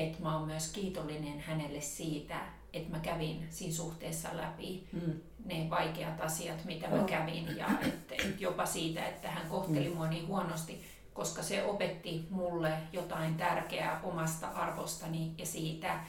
että 0.01 0.23
mä 0.23 0.39
oon 0.39 0.47
myös 0.47 0.69
kiitollinen 0.73 1.41
hänelle 1.41 1.81
siitä, 1.81 2.41
että 2.73 2.91
mä 2.91 2.99
kävin 2.99 3.47
siinä 3.51 3.75
suhteessa 3.75 4.29
läpi 4.37 4.89
mm. 4.93 5.21
ne 5.45 5.67
vaikeat 5.71 6.21
asiat, 6.21 6.65
mitä 6.65 6.89
mä 6.89 7.05
kävin 7.05 7.57
ja 7.57 7.67
et, 7.83 8.13
et 8.13 8.41
jopa 8.41 8.67
siitä, 8.67 9.07
että 9.07 9.31
hän 9.31 9.47
kohteli 9.49 9.89
mm. 9.89 9.95
mua 9.95 10.07
niin 10.09 10.27
huonosti, 10.27 10.85
koska 11.15 11.43
se 11.43 11.65
opetti 11.65 12.25
mulle 12.31 12.73
jotain 12.93 13.35
tärkeää 13.35 14.01
omasta 14.03 14.49
arvostani 14.49 15.33
ja 15.39 15.47
siitä, 15.47 16.01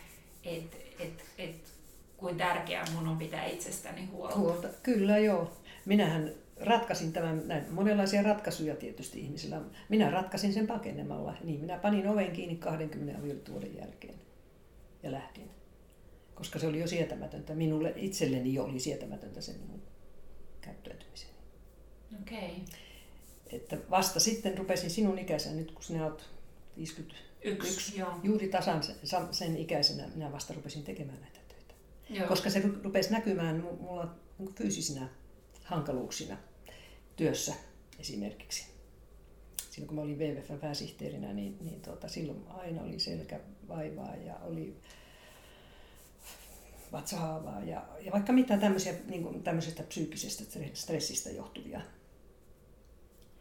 että 0.44 0.78
et, 1.00 1.26
et, 1.38 1.74
kuin 2.18 2.38
tärkeää 2.38 2.86
mun 2.96 3.08
on 3.08 3.18
pitää 3.18 3.46
itsestäni 3.46 4.06
huolta. 4.06 4.38
huolta. 4.38 4.68
Kyllä 4.84 5.18
joo. 5.18 5.52
Minähän 5.86 6.32
ratkaisin 6.62 7.14
tämän, 7.14 7.48
näin, 7.48 7.74
monenlaisia 7.74 8.24
ratkaisuja 8.24 8.76
tietysti 8.76 9.20
ihmisillä. 9.20 9.62
Minä 9.90 10.12
ratkaisin 10.12 10.54
sen 10.54 10.68
pakenemalla. 10.68 11.38
Niin 11.44 11.60
minä 11.60 11.78
panin 11.78 12.08
oven 12.08 12.32
kiinni 12.32 12.56
20 12.56 13.20
avioliittovuoden 13.20 13.76
jälkeen 13.76 14.16
ja 15.04 15.12
lähdin 15.12 15.50
koska 16.42 16.60
se 16.60 16.68
oli 16.68 16.80
jo 16.80 16.88
sietämätöntä. 16.88 17.56
Minulle 17.56 17.94
itselleni 17.96 18.54
jo 18.54 18.64
oli 18.64 18.80
sietämätöntä 18.80 19.42
se 19.42 19.54
minun 19.54 19.82
käyttäytymiseni. 20.62 21.32
Okei. 22.22 22.38
Okay. 22.38 22.60
Että 23.48 23.78
vasta 23.90 24.20
sitten 24.20 24.58
rupesin 24.58 24.90
sinun 24.90 25.20
ikäisenä, 25.20 25.56
nyt 25.56 25.72
kun 25.72 25.84
sinä 25.84 26.06
olet 26.06 26.30
51, 26.78 27.24
Yksi, 27.44 28.00
joo. 28.00 28.14
juuri 28.24 28.48
tasan 28.48 28.84
sen, 28.84 28.96
sen 29.32 29.58
ikäisenä 29.58 30.08
minä 30.16 30.32
vasta 30.32 30.54
rupesin 30.54 30.84
tekemään 30.84 31.22
näitä 31.22 31.40
töitä. 31.48 31.74
Joo. 32.10 32.28
Koska 32.28 32.50
se 32.50 32.64
rupesi 32.84 33.12
näkymään 33.12 33.64
mulla 33.82 34.16
fyysisinä 34.56 35.10
hankaluuksina 35.64 36.38
työssä 37.22 37.54
esimerkiksi. 38.00 38.66
Silloin 39.70 39.88
kun 39.88 39.96
mä 39.96 40.02
olin 40.02 40.20
WWFn 40.20 40.60
pääsihteerinä, 40.60 41.34
niin, 41.34 41.58
niin 41.62 41.82
tuota, 41.82 42.08
silloin 42.08 42.48
aina 42.48 42.82
oli 42.82 43.00
selkävaivaa 43.00 44.16
ja 44.16 44.36
oli 44.36 44.78
vatsahaavaa 46.92 47.64
ja, 47.64 47.86
ja 48.00 48.12
vaikka 48.12 48.34
mitä 48.34 48.58
tämmöisiä, 48.58 48.94
niin 49.08 49.24
kuin 49.24 49.44
tämmöisestä 49.44 49.84
psyykkisestä 49.84 50.44
stressistä 50.74 51.30
johtuvia 51.30 51.82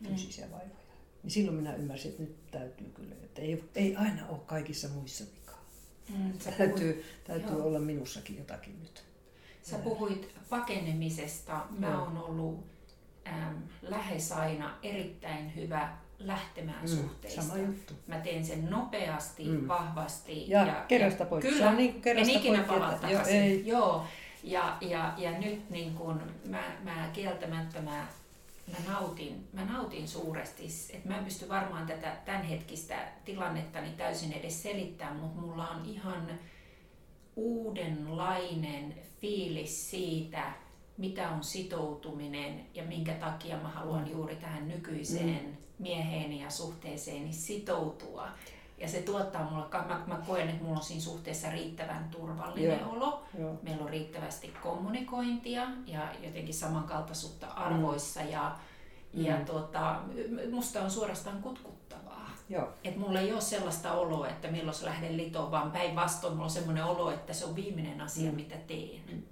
fyysisiä 0.04 0.46
mm. 0.46 0.52
vaivoja. 0.52 0.80
Niin 1.22 1.30
silloin 1.30 1.56
minä 1.56 1.74
ymmärsin, 1.74 2.10
että 2.10 2.22
nyt 2.22 2.50
täytyy 2.50 2.90
kyllä, 2.94 3.14
että 3.14 3.42
ei, 3.42 3.64
ei 3.74 3.96
aina 3.96 4.28
ole 4.28 4.40
kaikissa 4.46 4.88
muissa 4.88 5.24
vikaa. 5.36 5.64
Mm, 6.08 6.32
täytyy 6.58 6.92
puhuit, 6.92 7.24
täytyy 7.24 7.62
olla 7.62 7.78
minussakin 7.78 8.38
jotakin 8.38 8.80
nyt. 8.80 9.04
Sä 9.62 9.78
puhuit 9.78 10.28
pakenemisesta. 10.50 11.66
Mä 11.78 12.02
oon 12.02 12.18
ollut 12.18 12.79
ähm, 13.28 13.56
lähes 13.82 14.32
aina 14.32 14.70
erittäin 14.82 15.54
hyvä 15.56 15.88
lähtemään 16.18 16.82
mm, 16.82 16.88
suhteista. 16.88 17.42
Sama 17.42 17.58
juttu. 17.58 17.94
Mä 18.06 18.18
teen 18.18 18.46
sen 18.46 18.70
nopeasti, 18.70 19.44
mm. 19.44 19.68
vahvasti. 19.68 20.50
Ja, 20.50 20.66
ja 20.66 20.84
kerrasta 20.88 21.24
pois. 21.24 21.44
Kyllä, 21.44 21.58
se 21.58 21.66
on 21.66 21.76
niin 21.76 22.02
en 22.04 22.30
ikinä 22.30 22.62
palaa 22.62 22.92
takaisin. 22.92 23.36
Jo, 23.36 23.42
ei. 23.42 23.66
Joo. 23.66 24.04
Ja, 24.42 24.76
ja, 24.80 25.14
ja 25.16 25.38
nyt 25.38 25.70
niin 25.70 25.94
kun 25.94 26.22
mä, 26.44 26.62
mä 26.84 27.10
kieltämättä 27.12 27.80
mä, 27.80 28.06
mä, 28.66 28.92
nautin, 28.92 29.48
mä 29.52 29.64
nautin 29.64 30.08
suuresti. 30.08 30.66
Et 30.92 31.04
mä 31.04 31.18
en 31.18 31.24
pysty 31.24 31.48
varmaan 31.48 31.86
tätä 31.86 32.16
tämänhetkistä 32.24 33.08
tilannettani 33.24 33.90
täysin 33.90 34.32
edes 34.32 34.62
selittämään, 34.62 35.16
mutta 35.16 35.40
mulla 35.40 35.68
on 35.68 35.84
ihan 35.84 36.38
uudenlainen 37.36 38.94
fiilis 39.20 39.90
siitä, 39.90 40.52
mitä 41.00 41.30
on 41.30 41.44
sitoutuminen 41.44 42.66
ja 42.74 42.84
minkä 42.84 43.12
takia 43.12 43.56
mä 43.56 43.68
haluan 43.68 44.10
juuri 44.10 44.36
tähän 44.36 44.68
nykyiseen 44.68 45.44
mm. 45.46 45.56
mieheeni 45.78 46.42
ja 46.42 46.50
suhteeseeni 46.50 47.32
sitoutua. 47.32 48.28
Ja 48.78 48.88
se 48.88 49.02
tuottaa 49.02 49.50
mulle, 49.50 49.66
mä, 49.88 50.02
mä 50.06 50.22
koen, 50.26 50.48
että 50.48 50.64
mulla 50.64 50.78
on 50.78 50.84
siinä 50.84 51.02
suhteessa 51.02 51.50
riittävän 51.50 52.08
turvallinen 52.10 52.80
Joo. 52.80 52.92
olo. 52.92 53.22
Joo. 53.38 53.54
Meillä 53.62 53.84
on 53.84 53.90
riittävästi 53.90 54.54
kommunikointia 54.62 55.66
ja 55.86 56.08
jotenkin 56.22 56.54
samankaltaisuutta 56.54 57.46
mm. 57.46 57.52
arvoissa. 57.56 58.20
Mm. 58.20 58.30
Ja, 58.30 58.56
mm. 59.12 59.24
ja 59.24 59.36
tuota, 59.36 60.00
musta 60.50 60.82
on 60.82 60.90
suorastaan 60.90 61.42
kutkuttavaa. 61.42 62.30
Joo. 62.48 62.68
Et 62.84 62.96
mulla 62.96 63.20
ei 63.20 63.32
ole 63.32 63.40
sellaista 63.40 63.92
oloa, 63.92 64.28
että 64.28 64.48
milloin 64.48 64.76
lähden 64.82 65.16
litoon, 65.16 65.50
vaan 65.50 65.72
päinvastoin 65.72 66.32
mulla 66.32 66.44
on 66.44 66.50
sellainen 66.50 66.84
olo, 66.84 67.10
että 67.10 67.32
se 67.32 67.44
on 67.44 67.56
viimeinen 67.56 68.00
asia, 68.00 68.30
mm. 68.30 68.36
mitä 68.36 68.56
teen. 68.56 69.02
Mm 69.12 69.22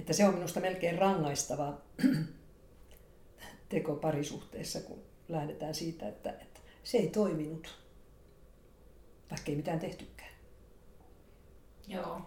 että 0.00 0.12
se 0.12 0.26
on 0.26 0.34
minusta 0.34 0.60
melkein 0.60 0.98
rangaistava 0.98 1.78
teko 3.68 3.94
parisuhteessa, 3.94 4.80
kun 4.80 5.02
lähdetään 5.28 5.74
siitä, 5.74 6.08
että, 6.08 6.30
että 6.30 6.60
se 6.84 6.98
ei 6.98 7.08
toiminut. 7.08 7.78
vaikka 9.30 9.50
ei 9.50 9.56
mitään 9.56 9.80
tehtykään. 9.80 10.30
Joo. 11.88 12.22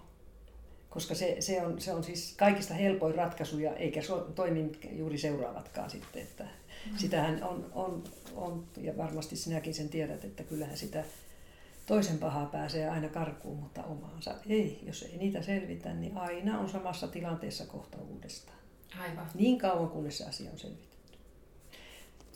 Koska 0.90 1.16
se, 1.16 1.38
se, 1.40 1.62
on, 1.62 1.82
se 1.82 1.94
on 1.94 2.04
siis 2.04 2.36
kaikista 2.38 2.74
helpoin 2.74 3.16
ratkaisuja, 3.16 3.76
eikä 3.76 4.02
so, 4.02 4.20
toimi 4.20 4.72
juuri 4.92 5.18
seuraavatkaan 5.18 5.90
sitten. 5.90 6.22
Että 6.22 6.44
mm. 6.44 6.98
Sitähän 6.98 7.44
on, 7.44 7.72
on, 7.74 8.04
on, 8.36 8.68
ja 8.78 8.98
varmasti 8.98 9.36
sinäkin 9.36 9.74
sen 9.74 9.90
tiedät, 9.90 10.24
että 10.24 10.44
kyllähän 10.44 10.78
sitä 10.78 11.04
toisen 11.86 12.18
pahaa 12.18 12.46
pääsee 12.46 12.90
aina 12.90 13.10
karkuun, 13.10 13.60
mutta 13.60 13.84
omaansa 13.84 14.36
ei. 14.50 14.80
Jos 14.86 15.04
ei 15.04 15.18
niitä 15.18 15.42
selvitä, 15.42 15.94
niin 15.94 16.18
aina 16.18 16.60
on 16.60 16.70
samassa 16.70 17.08
tilanteessa 17.08 17.66
kohta 17.66 17.98
uudestaan. 17.98 18.58
Aivan. 19.00 19.28
Niin 19.34 19.58
kauan 19.58 19.90
kunnes 19.90 20.18
se 20.18 20.26
asia 20.26 20.52
on 20.52 20.60
selvitetty. 20.60 20.94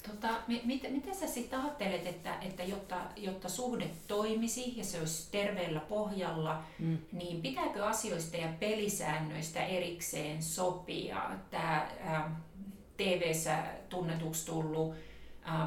Tota, 0.08 0.28
mit, 0.48 0.64
miten 0.66 1.16
sä 1.16 1.28
sitten 1.28 1.60
ajattelet, 1.60 2.08
että, 2.08 2.40
että 2.42 2.64
jotta, 2.64 2.96
jotta 3.16 3.50
suhde 3.50 3.90
toimisi 4.08 4.78
ja 4.78 4.84
se 4.84 5.00
olisi 5.00 5.32
terveellä 5.32 5.80
pohjalla, 5.80 6.64
mm. 6.80 6.98
niin 7.12 7.42
pitääkö 7.42 7.86
asioista 7.86 8.38
ja 8.38 8.48
pelisäännöistä 8.60 9.66
erikseen 9.66 10.44
sopia? 10.44 11.30
Tämä 11.52 11.88
äh, 12.08 12.32
TV-ssä 12.98 13.64
tunnetuksi 13.90 14.46
tullut 14.46 14.96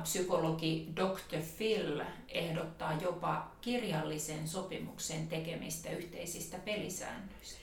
psykologi 0.03 0.88
Dr. 0.97 1.40
Phil 1.57 2.01
ehdottaa 2.29 2.99
jopa 3.03 3.57
kirjallisen 3.61 4.49
sopimuksen 4.49 5.29
tekemistä 5.29 5.90
yhteisistä 5.90 6.59
pelisäännöistä. 6.64 7.61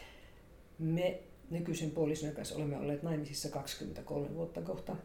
Me 0.80 1.20
nykyisen 1.50 1.92
puolison 1.92 2.32
kanssa 2.32 2.56
olemme 2.56 2.78
olleet 2.78 3.04
naimisissa 3.04 3.50
23 3.50 4.36
vuotta 4.36 4.62
kohta. 4.62 4.96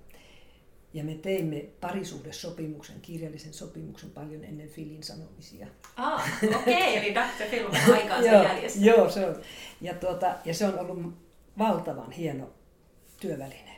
Ja 0.94 1.04
me 1.04 1.14
teimme 1.14 1.64
parisuhdesopimuksen, 1.80 3.00
kirjallisen 3.00 3.54
sopimuksen 3.54 4.10
paljon 4.10 4.44
ennen 4.44 4.68
Filin 4.68 5.02
sanomisia. 5.02 5.66
Ah, 5.96 6.28
okei, 6.42 6.54
okay, 6.54 6.96
eli 6.96 7.14
Dr. 7.20 7.44
Phil 7.50 7.66
on 7.66 7.94
aikaansa 7.94 8.28
jäljessä. 8.28 8.80
Joo, 8.80 9.10
se 9.10 9.26
on. 9.26 9.36
Ja, 9.80 9.94
tuota, 9.94 10.34
ja 10.44 10.54
se 10.54 10.66
on 10.66 10.78
ollut 10.78 11.14
valtavan 11.58 12.12
hieno 12.12 12.50
työväline. 13.20 13.71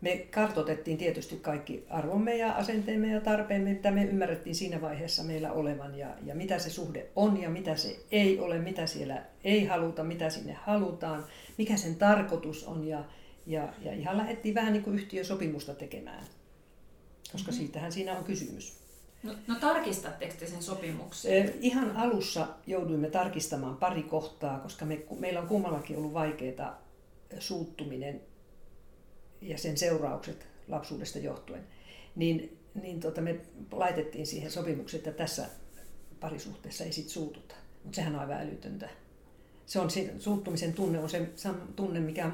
Me 0.00 0.26
kartoitettiin 0.30 0.98
tietysti 0.98 1.36
kaikki 1.36 1.84
arvomme 1.90 2.36
ja 2.36 2.52
asenteemme 2.52 3.12
ja 3.12 3.20
tarpeemme, 3.20 3.72
mitä 3.72 3.90
me 3.90 4.04
ymmärrettiin 4.04 4.54
siinä 4.54 4.80
vaiheessa 4.80 5.22
meillä 5.22 5.52
olevan 5.52 5.98
ja, 5.98 6.08
ja 6.24 6.34
mitä 6.34 6.58
se 6.58 6.70
suhde 6.70 7.06
on 7.16 7.42
ja 7.42 7.50
mitä 7.50 7.76
se 7.76 7.98
ei 8.10 8.38
ole, 8.38 8.58
mitä 8.58 8.86
siellä 8.86 9.22
ei 9.44 9.64
haluta, 9.64 10.04
mitä 10.04 10.30
sinne 10.30 10.52
halutaan, 10.52 11.24
mikä 11.58 11.76
sen 11.76 11.94
tarkoitus 11.94 12.64
on 12.64 12.88
ja, 12.88 13.04
ja, 13.46 13.68
ja 13.82 13.92
ihan 13.92 14.16
lähdettiin 14.16 14.54
vähän 14.54 14.72
niin 14.72 14.82
kuin 14.82 14.96
yhtiösopimusta 14.96 15.74
tekemään, 15.74 16.24
koska 17.32 17.50
mm-hmm. 17.50 17.64
siitähän 17.64 17.92
siinä 17.92 18.18
on 18.18 18.24
kysymys. 18.24 18.86
No, 19.22 19.34
no 19.46 19.54
tarkistatteko 19.60 20.34
te 20.38 20.46
sen 20.46 20.62
sopimuksen? 20.62 21.54
Ihan 21.60 21.96
alussa 21.96 22.48
jouduimme 22.66 23.10
tarkistamaan 23.10 23.76
pari 23.76 24.02
kohtaa, 24.02 24.58
koska 24.58 24.84
me, 24.84 25.02
meillä 25.18 25.40
on 25.40 25.48
kummallakin 25.48 25.96
ollut 25.96 26.14
vaikeaa 26.14 26.82
suuttuminen 27.38 28.20
ja 29.40 29.58
sen 29.58 29.76
seuraukset 29.76 30.46
lapsuudesta 30.68 31.18
johtuen. 31.18 31.66
Niin, 32.16 32.58
niin 32.82 33.00
tota 33.00 33.20
me 33.20 33.40
laitettiin 33.72 34.26
siihen 34.26 34.50
sopimukseen, 34.50 34.98
että 34.98 35.12
tässä 35.12 35.46
parisuhteessa 36.20 36.84
ei 36.84 36.92
sit 36.92 37.08
suututa. 37.08 37.54
Mutta 37.84 37.96
sehän 37.96 38.14
on 38.14 38.20
aivan 38.20 38.40
älytöntä. 38.40 38.88
Se 39.66 39.80
on 39.80 39.90
se, 39.90 40.14
suuttumisen 40.18 40.72
tunne 40.72 40.98
on 40.98 41.08
se 41.08 41.28
tunne, 41.76 42.00
mikä 42.00 42.32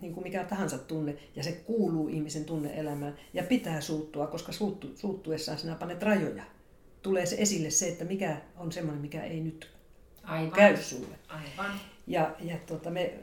niin 0.00 0.14
kuin 0.14 0.24
mikä 0.24 0.44
tahansa 0.44 0.78
tunne, 0.78 1.16
ja 1.36 1.42
se 1.42 1.52
kuuluu 1.52 2.08
ihmisen 2.08 2.44
tunneelämään, 2.44 3.16
ja 3.34 3.42
pitää 3.42 3.80
suuttua, 3.80 4.26
koska 4.26 4.52
suuttu, 4.52 4.92
suuttuessaan 4.96 5.58
sinä 5.58 5.74
panet 5.74 6.02
rajoja. 6.02 6.44
Tulee 7.02 7.26
se 7.26 7.36
esille 7.38 7.70
se, 7.70 7.88
että 7.88 8.04
mikä 8.04 8.40
on 8.56 8.72
semmoinen, 8.72 9.02
mikä 9.02 9.22
ei 9.22 9.40
nyt 9.40 9.70
Aivan. 10.22 10.52
käy 10.52 10.76
sulle. 10.76 11.18
Aivan. 11.28 11.80
Ja, 12.06 12.34
ja 12.40 12.56
tuota, 12.66 12.90
me 12.90 13.14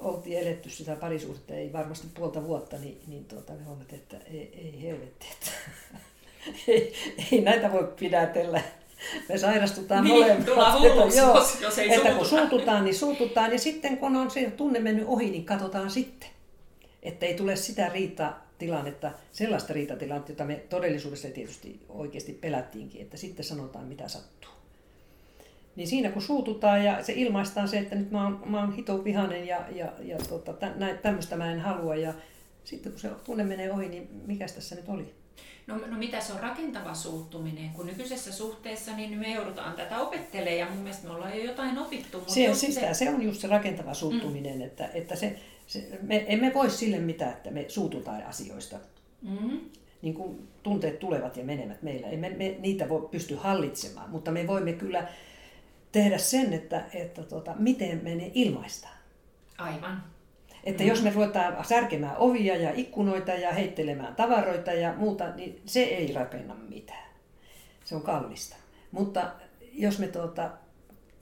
oltiin 0.00 0.38
eletty 0.38 0.70
sitä 0.70 0.96
parisuhdetta, 0.96 1.54
ei 1.54 1.72
varmasti 1.72 2.06
puolta 2.14 2.44
vuotta, 2.44 2.78
niin, 2.78 3.00
niin 3.06 3.24
tuota, 3.24 3.52
me 3.52 3.64
huomattiin, 3.64 4.00
että 4.02 4.16
ei, 4.30 4.52
ei 4.64 4.82
helvetti, 4.82 5.26
että 5.32 5.50
ei, 6.68 6.94
ei 7.32 7.40
näitä 7.40 7.72
voi 7.72 7.92
pidätellä 7.98 8.62
me 9.28 9.38
sairastutaan 9.38 10.04
niin, 10.04 10.14
molemmat. 10.14 10.80
Hulluksi, 10.80 11.18
joo, 11.18 11.34
jos, 11.34 11.60
jos 11.60 11.78
ei 11.78 11.94
että 11.94 12.14
kun 12.14 12.26
suututaan, 12.26 12.84
niin 12.84 12.94
suututaan. 12.94 13.52
Ja 13.52 13.58
sitten 13.58 13.98
kun 13.98 14.16
on 14.16 14.30
se 14.30 14.50
tunne 14.50 14.78
mennyt 14.78 15.04
ohi, 15.08 15.30
niin 15.30 15.44
katsotaan 15.44 15.90
sitten. 15.90 16.28
Että 17.02 17.26
ei 17.26 17.34
tule 17.34 17.56
sitä 17.56 17.88
riitatilannetta, 17.88 19.10
sellaista 19.32 19.72
riitatilannetta, 19.72 20.32
jota 20.32 20.44
me 20.44 20.56
todellisuudessa 20.68 21.28
tietysti 21.28 21.80
oikeasti 21.88 22.32
pelättiinkin, 22.32 23.02
että 23.02 23.16
sitten 23.16 23.44
sanotaan 23.44 23.84
mitä 23.84 24.08
sattuu. 24.08 24.50
Niin 25.76 25.88
siinä 25.88 26.10
kun 26.10 26.22
suututaan 26.22 26.84
ja 26.84 27.02
se 27.02 27.12
ilmaistaan 27.16 27.68
se, 27.68 27.78
että 27.78 27.94
nyt 27.94 28.10
mä 28.10 28.24
oon, 28.24 28.42
mä 28.46 28.60
oon 28.60 28.72
hito 28.72 29.04
vihanen 29.04 29.46
ja, 29.46 29.60
ja, 29.74 29.92
ja 30.00 30.16
tota, 30.28 30.52
tämmöistä 31.02 31.36
mä 31.36 31.52
en 31.52 31.60
halua 31.60 31.96
ja 31.96 32.14
sitten 32.64 32.92
kun 32.92 33.00
se 33.00 33.10
tunne 33.24 33.44
menee 33.44 33.72
ohi, 33.72 33.88
niin 33.88 34.08
mikä 34.26 34.46
tässä 34.46 34.74
nyt 34.74 34.88
oli? 34.88 35.14
No, 35.66 35.76
no 35.86 35.98
mitä 35.98 36.20
se 36.20 36.32
on 36.32 36.40
rakentava 36.40 36.94
suuttuminen? 36.94 37.70
Kun 37.70 37.86
nykyisessä 37.86 38.32
suhteessa 38.32 38.96
niin 38.96 39.18
me 39.18 39.34
joudutaan 39.34 39.76
tätä 39.76 39.98
opettelemaan 39.98 40.58
ja 40.58 40.66
mun 40.66 40.78
mielestä 40.78 41.08
me 41.08 41.14
ollaan 41.14 41.38
jo 41.38 41.44
jotain 41.44 41.78
opittu. 41.78 42.18
Mutta 42.18 42.32
se, 42.32 42.54
siis 42.54 42.74
se... 42.74 42.94
se 42.94 43.10
on 43.10 43.22
just 43.22 43.40
se 43.40 43.48
rakentava 43.48 43.94
suuttuminen, 43.94 44.56
mm. 44.56 44.64
että, 44.64 44.90
että 44.94 45.16
se, 45.16 45.38
se, 45.66 45.98
me 46.02 46.24
emme 46.28 46.54
voi 46.54 46.70
sille 46.70 46.98
mitään, 46.98 47.32
että 47.32 47.50
me 47.50 47.64
suututaan 47.68 48.22
asioista. 48.22 48.76
Mm. 49.22 49.60
Niin 50.02 50.14
kuin 50.14 50.48
tunteet 50.62 50.98
tulevat 50.98 51.36
ja 51.36 51.44
menevät 51.44 51.82
meillä. 51.82 52.08
Emme 52.08 52.30
me 52.30 52.56
niitä 52.58 52.88
voi 52.88 53.08
pysty 53.10 53.34
hallitsemaan, 53.34 54.10
mutta 54.10 54.30
me 54.30 54.46
voimme 54.46 54.72
kyllä 54.72 55.08
tehdä 55.92 56.18
sen, 56.18 56.52
että, 56.52 56.84
että 56.94 57.22
tota, 57.22 57.54
miten 57.58 58.00
me 58.02 58.14
ne 58.14 58.30
ilmaistaan. 58.34 58.94
Aivan. 59.58 60.04
Että 60.64 60.82
mm. 60.82 60.88
jos 60.88 61.02
me 61.02 61.10
ruvetaan 61.10 61.64
särkemään 61.64 62.16
ovia 62.16 62.56
ja 62.56 62.72
ikkunoita 62.74 63.30
ja 63.30 63.52
heittelemään 63.52 64.14
tavaroita 64.14 64.72
ja 64.72 64.94
muuta, 64.96 65.34
niin 65.34 65.62
se 65.66 65.82
ei 65.82 66.12
rakenna 66.12 66.54
mitään. 66.54 67.10
Se 67.84 67.96
on 67.96 68.02
kallista. 68.02 68.56
Mutta 68.90 69.32
jos 69.72 69.98
me 69.98 70.08
tuota, 70.08 70.50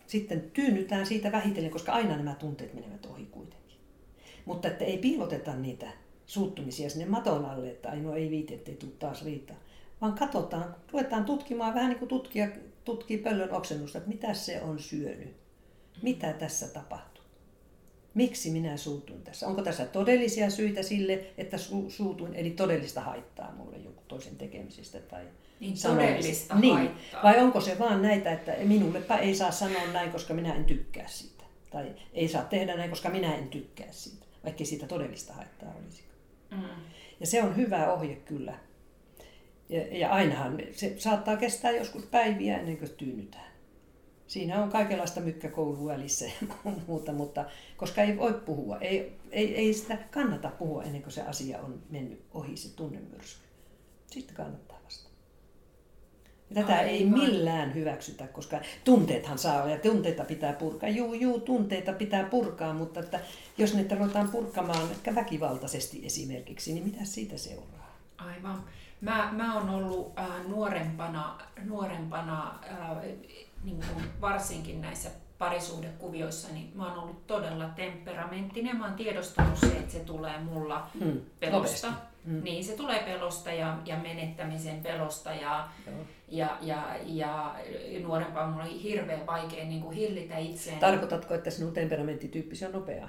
sitten 0.06 0.50
tyynnytään 0.50 1.06
siitä 1.06 1.32
vähitellen, 1.32 1.70
koska 1.70 1.92
aina 1.92 2.16
nämä 2.16 2.34
tunteet 2.34 2.74
menevät 2.74 3.06
ohi 3.06 3.26
kuitenkin. 3.26 3.78
Mutta 4.44 4.68
että 4.68 4.84
ei 4.84 4.98
piiloteta 4.98 5.56
niitä 5.56 5.86
suuttumisia 6.26 6.90
sinne 6.90 7.06
maton 7.06 7.44
alle, 7.44 7.70
että 7.70 7.90
ainoa 7.90 8.16
ei 8.16 8.30
viiti, 8.30 8.54
ettei 8.54 8.74
tule 8.74 8.92
taas 8.98 9.24
riitaa. 9.24 9.56
Vaan 10.00 10.12
katsotaan, 10.12 10.74
ruvetaan 10.92 11.24
tutkimaan 11.24 11.74
vähän 11.74 11.88
niin 11.88 11.98
kuin 11.98 12.08
tutkija 12.08 12.48
tutkii 12.96 13.18
pöllön 13.18 13.52
oksennusta, 13.52 13.98
että 13.98 14.10
mitä 14.10 14.34
se 14.34 14.60
on 14.62 14.78
syönyt. 14.78 15.36
Mitä 16.02 16.32
tässä 16.32 16.68
tapahtuu 16.68 17.18
miksi 18.18 18.50
minä 18.50 18.76
suutuin 18.76 19.22
tässä? 19.22 19.48
Onko 19.48 19.62
tässä 19.62 19.86
todellisia 19.86 20.50
syitä 20.50 20.82
sille, 20.82 21.24
että 21.38 21.56
su- 21.56 21.90
suutuin, 21.90 22.34
eli 22.34 22.50
todellista 22.50 23.00
haittaa 23.00 23.52
mulle 23.56 23.76
joku 23.76 24.02
toisen 24.08 24.36
tekemisestä 24.36 24.98
tai 25.00 25.24
niin 25.60 25.74
todellista 25.82 26.54
niin. 26.54 26.74
haittaa. 26.74 27.22
Vai 27.22 27.40
onko 27.40 27.60
se 27.60 27.78
vaan 27.78 28.02
näitä, 28.02 28.32
että 28.32 28.52
minullepa 28.64 29.18
ei 29.18 29.34
saa 29.34 29.50
sanoa 29.50 29.86
näin, 29.92 30.10
koska 30.10 30.34
minä 30.34 30.54
en 30.54 30.64
tykkää 30.64 31.08
siitä. 31.08 31.44
Tai 31.70 31.94
ei 32.12 32.28
saa 32.28 32.44
tehdä 32.44 32.76
näin, 32.76 32.90
koska 32.90 33.10
minä 33.10 33.34
en 33.34 33.48
tykkää 33.48 33.88
siitä, 33.90 34.26
vaikka 34.44 34.64
siitä 34.64 34.86
todellista 34.86 35.32
haittaa 35.32 35.74
olisi. 35.82 36.02
Mm. 36.50 36.62
Ja 37.20 37.26
se 37.26 37.42
on 37.42 37.56
hyvä 37.56 37.92
ohje 37.92 38.16
kyllä. 38.16 38.54
Ja, 39.68 39.98
ja 39.98 40.12
ainahan 40.12 40.58
se 40.72 40.94
saattaa 40.98 41.36
kestää 41.36 41.70
joskus 41.70 42.04
päiviä 42.04 42.58
ennen 42.58 42.76
kuin 42.76 42.90
tyynnytään. 42.90 43.48
Siinä 44.26 44.62
on 44.62 44.70
kaikenlaista 44.70 45.20
mykkäkoulua 45.20 45.92
välissä 45.92 46.24
ja 46.24 46.32
muuta, 46.86 47.12
mutta 47.12 47.44
koska 47.76 48.02
ei 48.02 48.18
voi 48.18 48.32
puhua, 48.32 48.78
ei, 48.78 49.18
ei, 49.30 49.54
ei 49.56 49.74
sitä 49.74 49.98
kannata 50.10 50.50
puhua 50.58 50.82
ennen 50.82 51.02
kuin 51.02 51.12
se 51.12 51.22
asia 51.22 51.60
on 51.60 51.82
mennyt 51.90 52.24
ohi, 52.34 52.56
se 52.56 52.76
tunnemyrsky. 52.76 53.48
Sitten 54.06 54.36
kannattaa 54.36 54.78
vasta. 54.84 55.08
Tätä 56.54 56.72
Aivan. 56.72 56.86
ei 56.86 57.04
millään 57.04 57.74
hyväksytä, 57.74 58.26
koska 58.26 58.60
tunteethan 58.84 59.38
saa 59.38 59.62
olla 59.62 59.70
ja 59.70 59.78
tunteita 59.78 60.24
pitää 60.24 60.52
purkaa. 60.52 60.88
Juu, 60.88 61.14
juu, 61.14 61.40
tunteita 61.40 61.92
pitää 61.92 62.24
purkaa, 62.24 62.74
mutta 62.74 63.00
että 63.00 63.20
jos 63.58 63.74
ne 63.74 63.86
ruvetaan 63.96 64.30
purkamaan 64.30 64.90
ehkä 64.90 65.14
väkivaltaisesti 65.14 66.06
esimerkiksi, 66.06 66.72
niin 66.72 66.84
mitä 66.84 67.04
siitä 67.04 67.36
seuraa? 67.36 67.98
Aivan. 68.18 68.64
Mä, 69.00 69.28
mä 69.32 69.54
oon 69.54 69.70
ollut 69.70 70.18
äh, 70.18 70.46
nuorempana, 70.48 71.38
nuorempana 71.64 72.58
äh, 72.70 72.96
niin 73.64 73.76
kuin 73.76 74.04
varsinkin 74.20 74.80
näissä 74.80 75.10
parisuhdekuvioissa, 75.38 76.52
niin 76.52 76.72
mä 76.74 76.88
oon 76.88 76.98
ollut 76.98 77.26
todella 77.26 77.68
temperamenttinen. 77.68 78.76
Mä 78.76 78.84
oon 78.84 78.94
tiedostanut 78.94 79.58
se, 79.58 79.66
että 79.66 79.92
se 79.92 80.00
tulee 80.00 80.38
mulla 80.38 80.90
mm, 81.00 81.20
pelosta. 81.40 81.92
Mm. 82.24 82.44
Niin, 82.44 82.64
se 82.64 82.76
tulee 82.76 83.02
pelosta 83.02 83.52
ja, 83.52 83.78
ja 83.84 83.96
menettämisen 83.96 84.82
pelosta. 84.82 85.34
Ja, 85.34 85.68
ja, 86.28 86.58
ja, 86.60 86.96
ja 87.04 87.54
nuorempaan 88.02 88.50
mulla 88.50 88.64
oli 88.64 88.82
hirveän 88.82 89.26
vaikea 89.26 89.64
niin 89.64 89.82
kuin 89.82 89.96
hillitä 89.96 90.38
itseäni. 90.38 90.80
Tarkoitatko, 90.80 91.34
että 91.34 91.50
sinun 91.50 91.72
temperamenttityyppisi 91.72 92.66
on 92.66 92.72
nopeaa? 92.72 93.08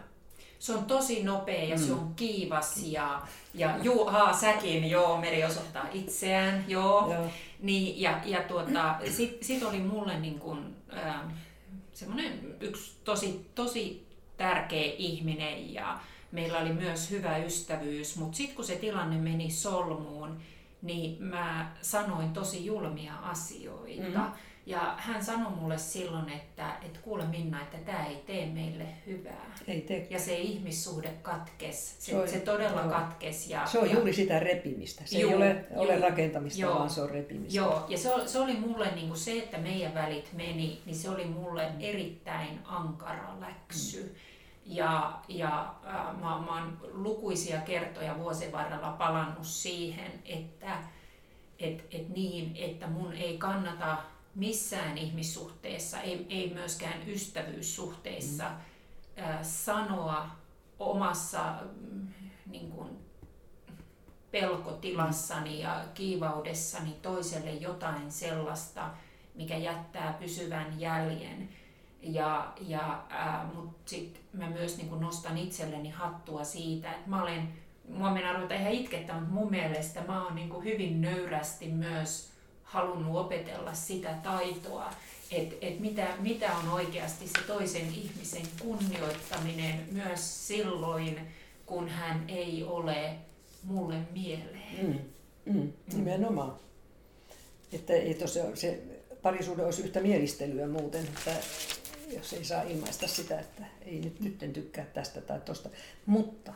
Se 0.59 0.73
on 0.73 0.85
tosi 0.85 1.23
nopea 1.23 1.63
ja 1.63 1.75
mm. 1.75 1.81
se 1.81 1.93
on 1.93 2.13
kiivas 2.15 2.83
ja, 2.83 3.21
ja 3.53 3.77
juu, 3.81 4.05
haa, 4.05 4.33
säkin, 4.33 4.89
joo, 4.89 5.21
Meri 5.21 5.43
osoittaa 5.43 5.87
itseään, 5.93 6.65
joo. 6.67 7.13
joo. 7.13 7.27
Niin, 7.61 8.01
ja, 8.01 8.19
ja 8.25 8.43
tuota, 8.43 8.95
sit, 9.09 9.43
sit 9.43 9.63
oli 9.63 9.79
mulle 9.79 10.19
niin 10.19 10.39
kuin, 10.39 10.75
äh, 10.97 11.15
semmoinen 11.93 12.57
yksi 12.59 12.91
tosi, 13.03 13.45
tosi 13.55 14.07
tärkeä 14.37 14.93
ihminen 14.97 15.73
ja 15.73 15.99
meillä 16.31 16.59
oli 16.59 16.73
myös 16.73 17.11
hyvä 17.11 17.37
ystävyys, 17.37 18.15
mutta 18.15 18.37
sitten 18.37 18.55
kun 18.55 18.65
se 18.65 18.75
tilanne 18.75 19.17
meni 19.17 19.51
solmuun, 19.51 20.41
niin 20.81 21.23
mä 21.23 21.71
sanoin 21.81 22.33
tosi 22.33 22.65
julmia 22.65 23.15
asioita. 23.15 24.19
Mm-hmm. 24.19 24.48
Ja 24.69 24.93
hän 24.97 25.25
sanoi 25.25 25.51
mulle 25.51 25.77
silloin, 25.77 26.29
että, 26.29 26.73
että 26.85 26.99
kuule 27.01 27.25
Minna, 27.25 27.61
että 27.61 27.77
tämä 27.77 28.05
ei 28.05 28.15
tee 28.15 28.45
meille 28.45 28.85
hyvää. 29.07 29.55
Ei 29.67 29.81
tee. 29.81 30.07
Ja 30.09 30.19
se 30.19 30.37
ihmissuhde 30.37 31.09
katkes. 31.21 31.95
Se, 31.99 32.11
se, 32.11 32.17
on, 32.17 32.27
se 32.27 32.39
todella 32.39 32.81
joo. 32.81 32.89
katkes. 32.89 33.49
Ja, 33.49 33.65
se 33.65 33.79
on 33.79 33.89
ja, 33.89 33.95
juuri 33.95 34.13
sitä 34.13 34.39
repimistä. 34.39 35.01
Se 35.05 35.19
juu, 35.19 35.29
ei 35.31 35.37
ole, 35.37 35.65
juu, 35.73 35.81
ole 35.81 35.99
rakentamista, 35.99 36.61
joo, 36.61 36.75
vaan 36.75 36.89
se 36.89 37.01
on 37.01 37.09
repimistä. 37.09 37.57
Joo, 37.57 37.85
ja 37.87 37.97
se, 37.97 38.09
se 38.25 38.39
oli 38.39 38.53
mulle 38.53 38.91
niin 38.91 39.07
kuin 39.07 39.17
se, 39.17 39.39
että 39.39 39.57
meidän 39.57 39.93
välit 39.93 40.33
meni, 40.33 40.81
niin 40.85 40.95
se 40.95 41.09
oli 41.09 41.25
mulle 41.25 41.69
mm. 41.69 41.75
erittäin 41.79 42.59
ankara 42.65 43.39
läksy. 43.39 44.03
Mm. 44.03 44.09
Ja, 44.65 45.19
ja 45.27 45.73
äh, 45.85 46.19
mä, 46.19 46.21
mä 46.21 46.53
oon 46.53 46.77
lukuisia 46.91 47.61
kertoja 47.61 48.17
vuosien 48.17 48.51
varrella 48.51 48.91
palannut 48.91 49.45
siihen, 49.45 50.11
että 50.25 50.77
et, 51.59 51.85
et 51.91 52.09
niin, 52.09 52.55
että 52.55 52.87
mun 52.87 53.13
ei 53.13 53.37
kannata 53.37 53.97
missään 54.35 54.97
ihmissuhteessa, 54.97 56.01
ei, 56.01 56.25
ei 56.29 56.53
myöskään 56.53 57.09
ystävyyssuhteissa 57.09 58.49
mm. 58.49 59.23
äh, 59.23 59.39
sanoa 59.41 60.29
omassa 60.79 61.55
mm, 61.81 62.07
niin 62.45 62.71
kuin, 62.71 62.89
pelkotilassani 64.31 65.59
ja 65.61 65.85
kiivaudessani 65.93 66.95
toiselle 67.01 67.51
jotain 67.51 68.11
sellaista, 68.11 68.89
mikä 69.35 69.57
jättää 69.57 70.13
pysyvän 70.19 70.79
jäljen. 70.79 71.49
Ja, 72.01 72.53
ja, 72.61 73.03
äh, 73.11 73.53
Mutta 73.55 73.89
sitten 73.89 74.23
mä 74.33 74.49
myös 74.49 74.77
niin 74.77 74.89
kun 74.89 74.99
nostan 74.99 75.37
itselleni 75.37 75.89
hattua 75.89 76.43
siitä, 76.43 76.91
että 76.91 77.09
mä 77.09 77.23
olen, 77.23 77.53
mua 77.89 78.11
mennään 78.11 78.35
ruveta 78.35 78.53
ihan 78.53 78.73
itkettä, 78.73 79.13
mutta 79.13 79.33
mun 79.33 79.51
mielestä 79.51 80.01
mä 80.01 80.23
oon 80.23 80.35
niin 80.35 80.63
hyvin 80.63 81.01
nöyrästi 81.01 81.67
myös 81.67 82.38
halunnut 82.69 83.15
opetella 83.15 83.73
sitä 83.73 84.13
taitoa, 84.23 84.93
että 85.31 85.55
et 85.61 85.79
mitä, 85.79 86.07
mitä 86.19 86.57
on 86.57 86.69
oikeasti 86.69 87.27
se 87.27 87.41
toisen 87.47 87.93
ihmisen 87.93 88.47
kunnioittaminen 88.61 89.87
myös 89.91 90.47
silloin, 90.47 91.19
kun 91.65 91.89
hän 91.89 92.25
ei 92.27 92.63
ole 92.63 93.15
mulle 93.63 93.95
mieleen. 94.13 95.09
Mm, 95.45 95.53
mm, 95.53 95.73
nimenomaan. 95.93 96.55
Että 97.73 97.93
ei 97.93 98.13
tosiaan 98.13 98.57
se 98.57 98.83
parisuuden 99.21 99.65
olisi 99.65 99.81
yhtä 99.81 99.99
mielistelyä 99.99 100.67
muuten, 100.67 101.05
että 101.05 101.35
jos 102.13 102.33
ei 102.33 102.43
saa 102.43 102.61
ilmaista 102.61 103.07
sitä, 103.07 103.39
että 103.39 103.63
ei 103.81 103.99
nyt, 103.99 104.19
nyt 104.19 104.43
en 104.43 104.53
tykkää 104.53 104.85
tästä 104.85 105.21
tai 105.21 105.41
tosta. 105.41 105.69
Mutta 106.05 106.53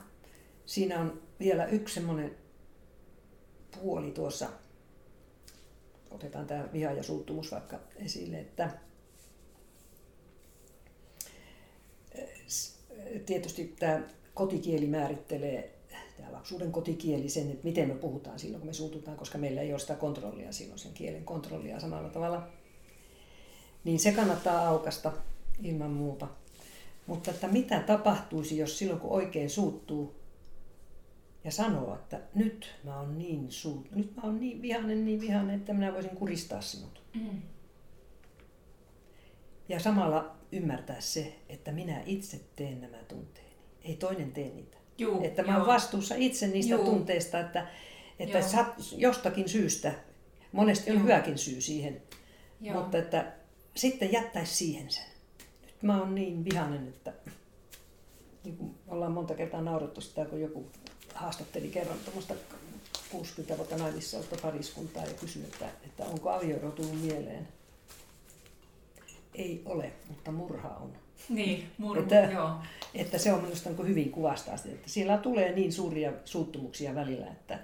siinä 0.66 1.00
on 1.00 1.22
vielä 1.40 1.66
yksi 1.66 1.94
semmoinen 1.96 2.36
puoli 3.82 4.12
tuossa, 4.12 4.50
otetaan 6.14 6.48
tämä 6.48 6.70
viha 6.74 6.92
ja 6.92 7.04
suuttumus 7.04 7.52
vaikka 7.52 7.80
esille, 7.96 8.40
että 8.40 8.72
tietysti 13.26 13.76
tämä 13.80 14.02
kotikieli 14.34 14.88
määrittelee, 14.88 15.76
tämä 16.18 16.32
lapsuuden 16.32 16.72
kotikieli 16.72 17.30
sen, 17.30 17.52
että 17.52 17.64
miten 17.64 17.88
me 17.88 17.96
puhutaan 17.96 18.40
silloin, 18.40 18.62
kun 18.62 18.70
me 18.70 18.74
suututaan, 18.74 19.18
koska 19.18 19.38
meillä 19.38 19.62
ei 19.62 19.72
ole 19.72 19.80
sitä 19.80 19.96
kontrollia 19.96 20.52
silloin, 20.52 20.80
sen 20.80 20.94
kielen 20.94 21.26
kontrollia 21.26 21.80
samalla 21.80 22.10
tavalla. 22.10 22.48
Niin 23.84 24.00
se 24.00 24.12
kannattaa 24.12 24.68
aukasta 24.68 25.12
ilman 25.64 25.92
muuta. 25.92 26.28
Mutta 27.08 27.32
että 27.32 27.48
mitä 27.48 27.80
tapahtuisi, 27.80 28.58
jos 28.58 28.78
silloin 28.78 29.00
kun 29.00 29.12
oikein 29.12 29.50
suuttuu 29.50 30.16
ja 31.44 31.52
sanoo, 31.52 31.96
että 31.96 32.20
nyt 32.36 32.76
mä 32.84 33.00
oon 33.00 33.18
niin 33.18 33.52
suut, 33.52 33.92
nyt 33.96 34.16
mä 34.16 34.22
oon 34.24 34.40
niin 34.40 34.62
vihainen, 34.62 35.06
niin 35.06 35.22
vihainen, 35.22 35.56
että 35.56 35.74
minä 35.74 35.94
voisin 35.94 36.16
kuristaa 36.16 36.62
sinut. 36.62 37.04
Mm. 37.14 37.42
Ja 39.70 39.80
samalla 39.80 40.36
ymmärtää 40.52 41.02
se, 41.02 41.36
että 41.50 41.72
minä 41.72 42.02
itse 42.06 42.42
teen 42.56 42.82
nämä 42.82 42.98
tunteeni. 42.98 43.54
Ei 43.82 43.96
toinen 43.96 44.32
tee 44.32 44.50
niitä. 44.50 44.78
Juu, 44.98 45.24
että 45.24 45.44
mä 45.44 45.58
oon 45.58 45.68
vastuussa 45.68 46.16
itse 46.16 46.48
niistä 46.48 46.76
Juu. 46.76 46.86
tunteista, 46.86 47.40
että, 47.40 47.68
että 48.20 48.42
sat, 48.42 48.68
jostakin 48.98 49.50
syystä, 49.50 49.94
monesti 50.52 50.92
on 50.92 50.98
Juu. 50.98 51.04
hyväkin 51.04 51.38
syy 51.38 51.62
siihen, 51.62 52.02
Joo. 52.62 52.82
mutta 52.82 52.98
että 52.98 53.32
sitten 53.76 54.12
jättäisi 54.12 54.56
siihen 54.56 54.92
sen 54.92 55.14
mä 55.84 56.00
oon 56.00 56.16
niin 56.16 56.46
vihainen, 56.46 56.88
että 56.88 57.14
niin 58.44 58.58
kuin 58.58 58.76
ollaan 58.88 59.12
monta 59.12 59.36
kertaa 59.36 59.62
naurattu 59.62 60.02
sitä, 60.02 60.26
kun 60.26 60.42
joku 60.42 60.72
haastatteli 61.16 61.68
kerran 61.68 62.00
tuommoista 62.00 62.34
60 63.12 63.58
vuotta 63.58 63.78
naimissa 63.78 64.18
olta 64.18 64.36
pariskuntaa 64.42 65.06
ja 65.06 65.14
kysyi, 65.14 65.44
että, 65.44 65.66
että 65.86 66.04
onko 66.04 66.30
avioero 66.30 66.72
tullut 66.72 67.02
mieleen. 67.02 67.48
Ei 69.36 69.62
ole, 69.66 69.92
mutta 70.10 70.32
murha 70.32 70.70
on. 70.70 70.94
Niin, 71.30 71.72
murha, 71.78 72.02
että, 72.02 72.16
joo. 72.16 72.56
Että 72.96 73.18
se 73.18 73.34
on 73.34 73.44
minusta 73.44 73.70
niin 73.70 73.88
hyvin 73.88 74.12
kuvastaa 74.12 74.58
sitä, 74.58 74.70
että 74.70 74.90
siellä 74.90 75.18
tulee 75.18 75.52
niin 75.52 75.74
suuria 75.74 76.12
suuttumuksia 76.26 76.96
välillä, 76.96 77.28
että, 77.28 77.60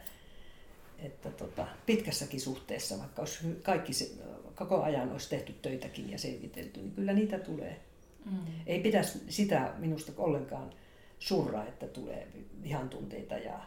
että 0.99 1.29
tota, 1.29 1.67
pitkässäkin 1.85 2.41
suhteessa, 2.41 2.99
vaikka 2.99 3.21
olisi 3.21 3.59
kaikki 3.63 3.93
se, 3.93 4.11
koko 4.55 4.83
ajan 4.83 5.11
olisi 5.11 5.29
tehty 5.29 5.53
töitäkin 5.53 6.11
ja 6.11 6.19
selvitelty, 6.19 6.79
niin 6.79 6.91
kyllä 6.91 7.13
niitä 7.13 7.39
tulee. 7.39 7.79
Mm. 8.25 8.37
Ei 8.65 8.79
pitäisi 8.79 9.19
sitä 9.29 9.73
minusta 9.77 10.11
ollenkaan 10.17 10.73
surra, 11.19 11.63
että 11.63 11.87
tulee 11.87 12.27
vihan 12.63 12.89
tunteita. 12.89 13.37
Ja, 13.37 13.59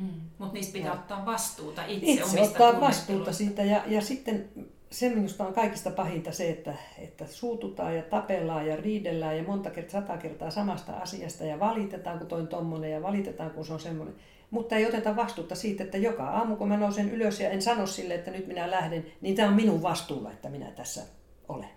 mm. 0.00 0.20
Mutta 0.38 0.54
niistä 0.54 0.72
pitää 0.72 0.88
ja, 0.88 0.94
ottaa 0.94 1.26
vastuuta 1.26 1.86
itse, 1.86 2.06
itse 2.06 2.24
omista 2.24 2.42
ottaa 2.42 2.80
vastuuta 2.80 3.32
siitä. 3.32 3.64
Ja, 3.64 3.82
ja 3.86 4.00
sitten 4.00 4.48
se 4.90 5.08
minusta 5.08 5.46
on 5.46 5.54
kaikista 5.54 5.90
pahinta 5.90 6.32
se, 6.32 6.50
että, 6.50 6.74
että 6.98 7.26
suututaan 7.26 7.96
ja 7.96 8.02
tapellaan 8.02 8.66
ja 8.66 8.76
riidellään 8.76 9.36
ja 9.36 9.42
monta 9.42 9.70
kertaa, 9.70 10.00
sata 10.00 10.16
kertaa 10.16 10.50
samasta 10.50 10.92
asiasta 10.92 11.44
ja 11.44 11.60
valitetaan, 11.60 12.18
kun 12.18 12.26
toin 12.26 12.48
tommonen 12.48 12.90
ja 12.90 13.02
valitetaan, 13.02 13.50
kun 13.50 13.66
se 13.66 13.72
on 13.72 13.80
semmoinen. 13.80 14.14
Mutta 14.50 14.76
ei 14.76 14.86
oteta 14.86 15.16
vastuuta 15.16 15.54
siitä, 15.54 15.84
että 15.84 15.98
joka 15.98 16.28
aamu 16.28 16.56
kun 16.56 16.68
mä 16.68 16.76
nousen 16.76 17.10
ylös 17.10 17.40
ja 17.40 17.50
en 17.50 17.62
sano 17.62 17.86
sille, 17.86 18.14
että 18.14 18.30
nyt 18.30 18.46
minä 18.46 18.70
lähden, 18.70 19.06
niin 19.20 19.36
tämä 19.36 19.48
on 19.48 19.54
minun 19.54 19.82
vastuulla, 19.82 20.32
että 20.32 20.48
minä 20.48 20.70
tässä 20.70 21.02
olen. 21.48 21.70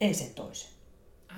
Ei 0.00 0.14
sen 0.14 0.34
toisen. 0.34 0.70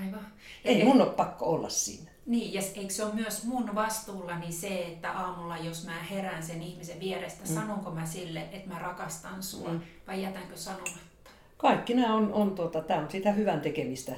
Aivan. 0.00 0.26
Ei 0.64 0.84
mun 0.84 1.02
ole 1.02 1.10
pakko 1.10 1.46
olla 1.46 1.68
siinä. 1.68 2.10
Niin, 2.26 2.54
ja 2.54 2.62
eikö 2.74 2.92
se 2.92 3.04
ole 3.04 3.14
myös 3.14 3.44
mun 3.44 3.74
vastuullani 3.74 4.52
se, 4.52 4.82
että 4.82 5.12
aamulla, 5.12 5.56
jos 5.56 5.86
mä 5.86 6.02
herään 6.10 6.42
sen 6.42 6.62
ihmisen 6.62 7.00
vierestä, 7.00 7.44
mm. 7.48 7.54
sanonko 7.54 7.90
mä 7.90 8.06
sille, 8.06 8.40
että 8.52 8.68
mä 8.68 8.78
rakastan 8.78 9.42
sua, 9.42 9.68
mm. 9.68 9.80
vai 10.06 10.22
jätänkö 10.22 10.56
sanomatta? 10.56 11.30
Kaikki 11.56 11.94
nämä 11.94 12.14
on, 12.14 12.32
on, 12.32 12.54
tuota, 12.54 12.80
tämä 12.80 13.00
on 13.00 13.10
sitä 13.10 13.32
hyvän 13.32 13.60
tekemistä, 13.60 14.16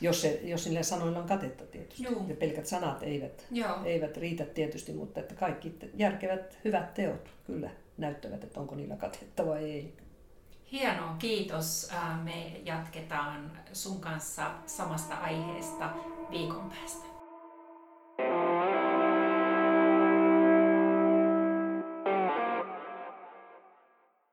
jos, 0.00 0.22
se, 0.22 0.40
jos 0.42 0.66
niillä 0.66 0.82
sanoilla 0.82 1.18
on 1.18 1.28
katetta 1.28 1.64
tietysti. 1.66 2.04
Juu. 2.04 2.24
Ja 2.28 2.36
pelkät 2.36 2.66
sanat 2.66 3.02
eivät, 3.02 3.46
eivät 3.84 4.16
riitä 4.16 4.44
tietysti, 4.44 4.92
mutta 4.92 5.20
että 5.20 5.34
kaikki 5.34 5.74
järkevät 5.94 6.58
hyvät 6.64 6.94
teot 6.94 7.30
kyllä 7.46 7.70
näyttävät, 7.98 8.44
että 8.44 8.60
onko 8.60 8.74
niillä 8.74 8.96
katetta 8.96 9.46
vai 9.46 9.64
ei. 9.64 9.94
Hienoa, 10.72 11.16
kiitos. 11.18 11.90
Me 12.22 12.60
jatketaan 12.64 13.52
sun 13.72 14.00
kanssa 14.00 14.50
samasta 14.66 15.14
aiheesta 15.14 15.90
viikon 16.30 16.70
päästä. 16.70 17.11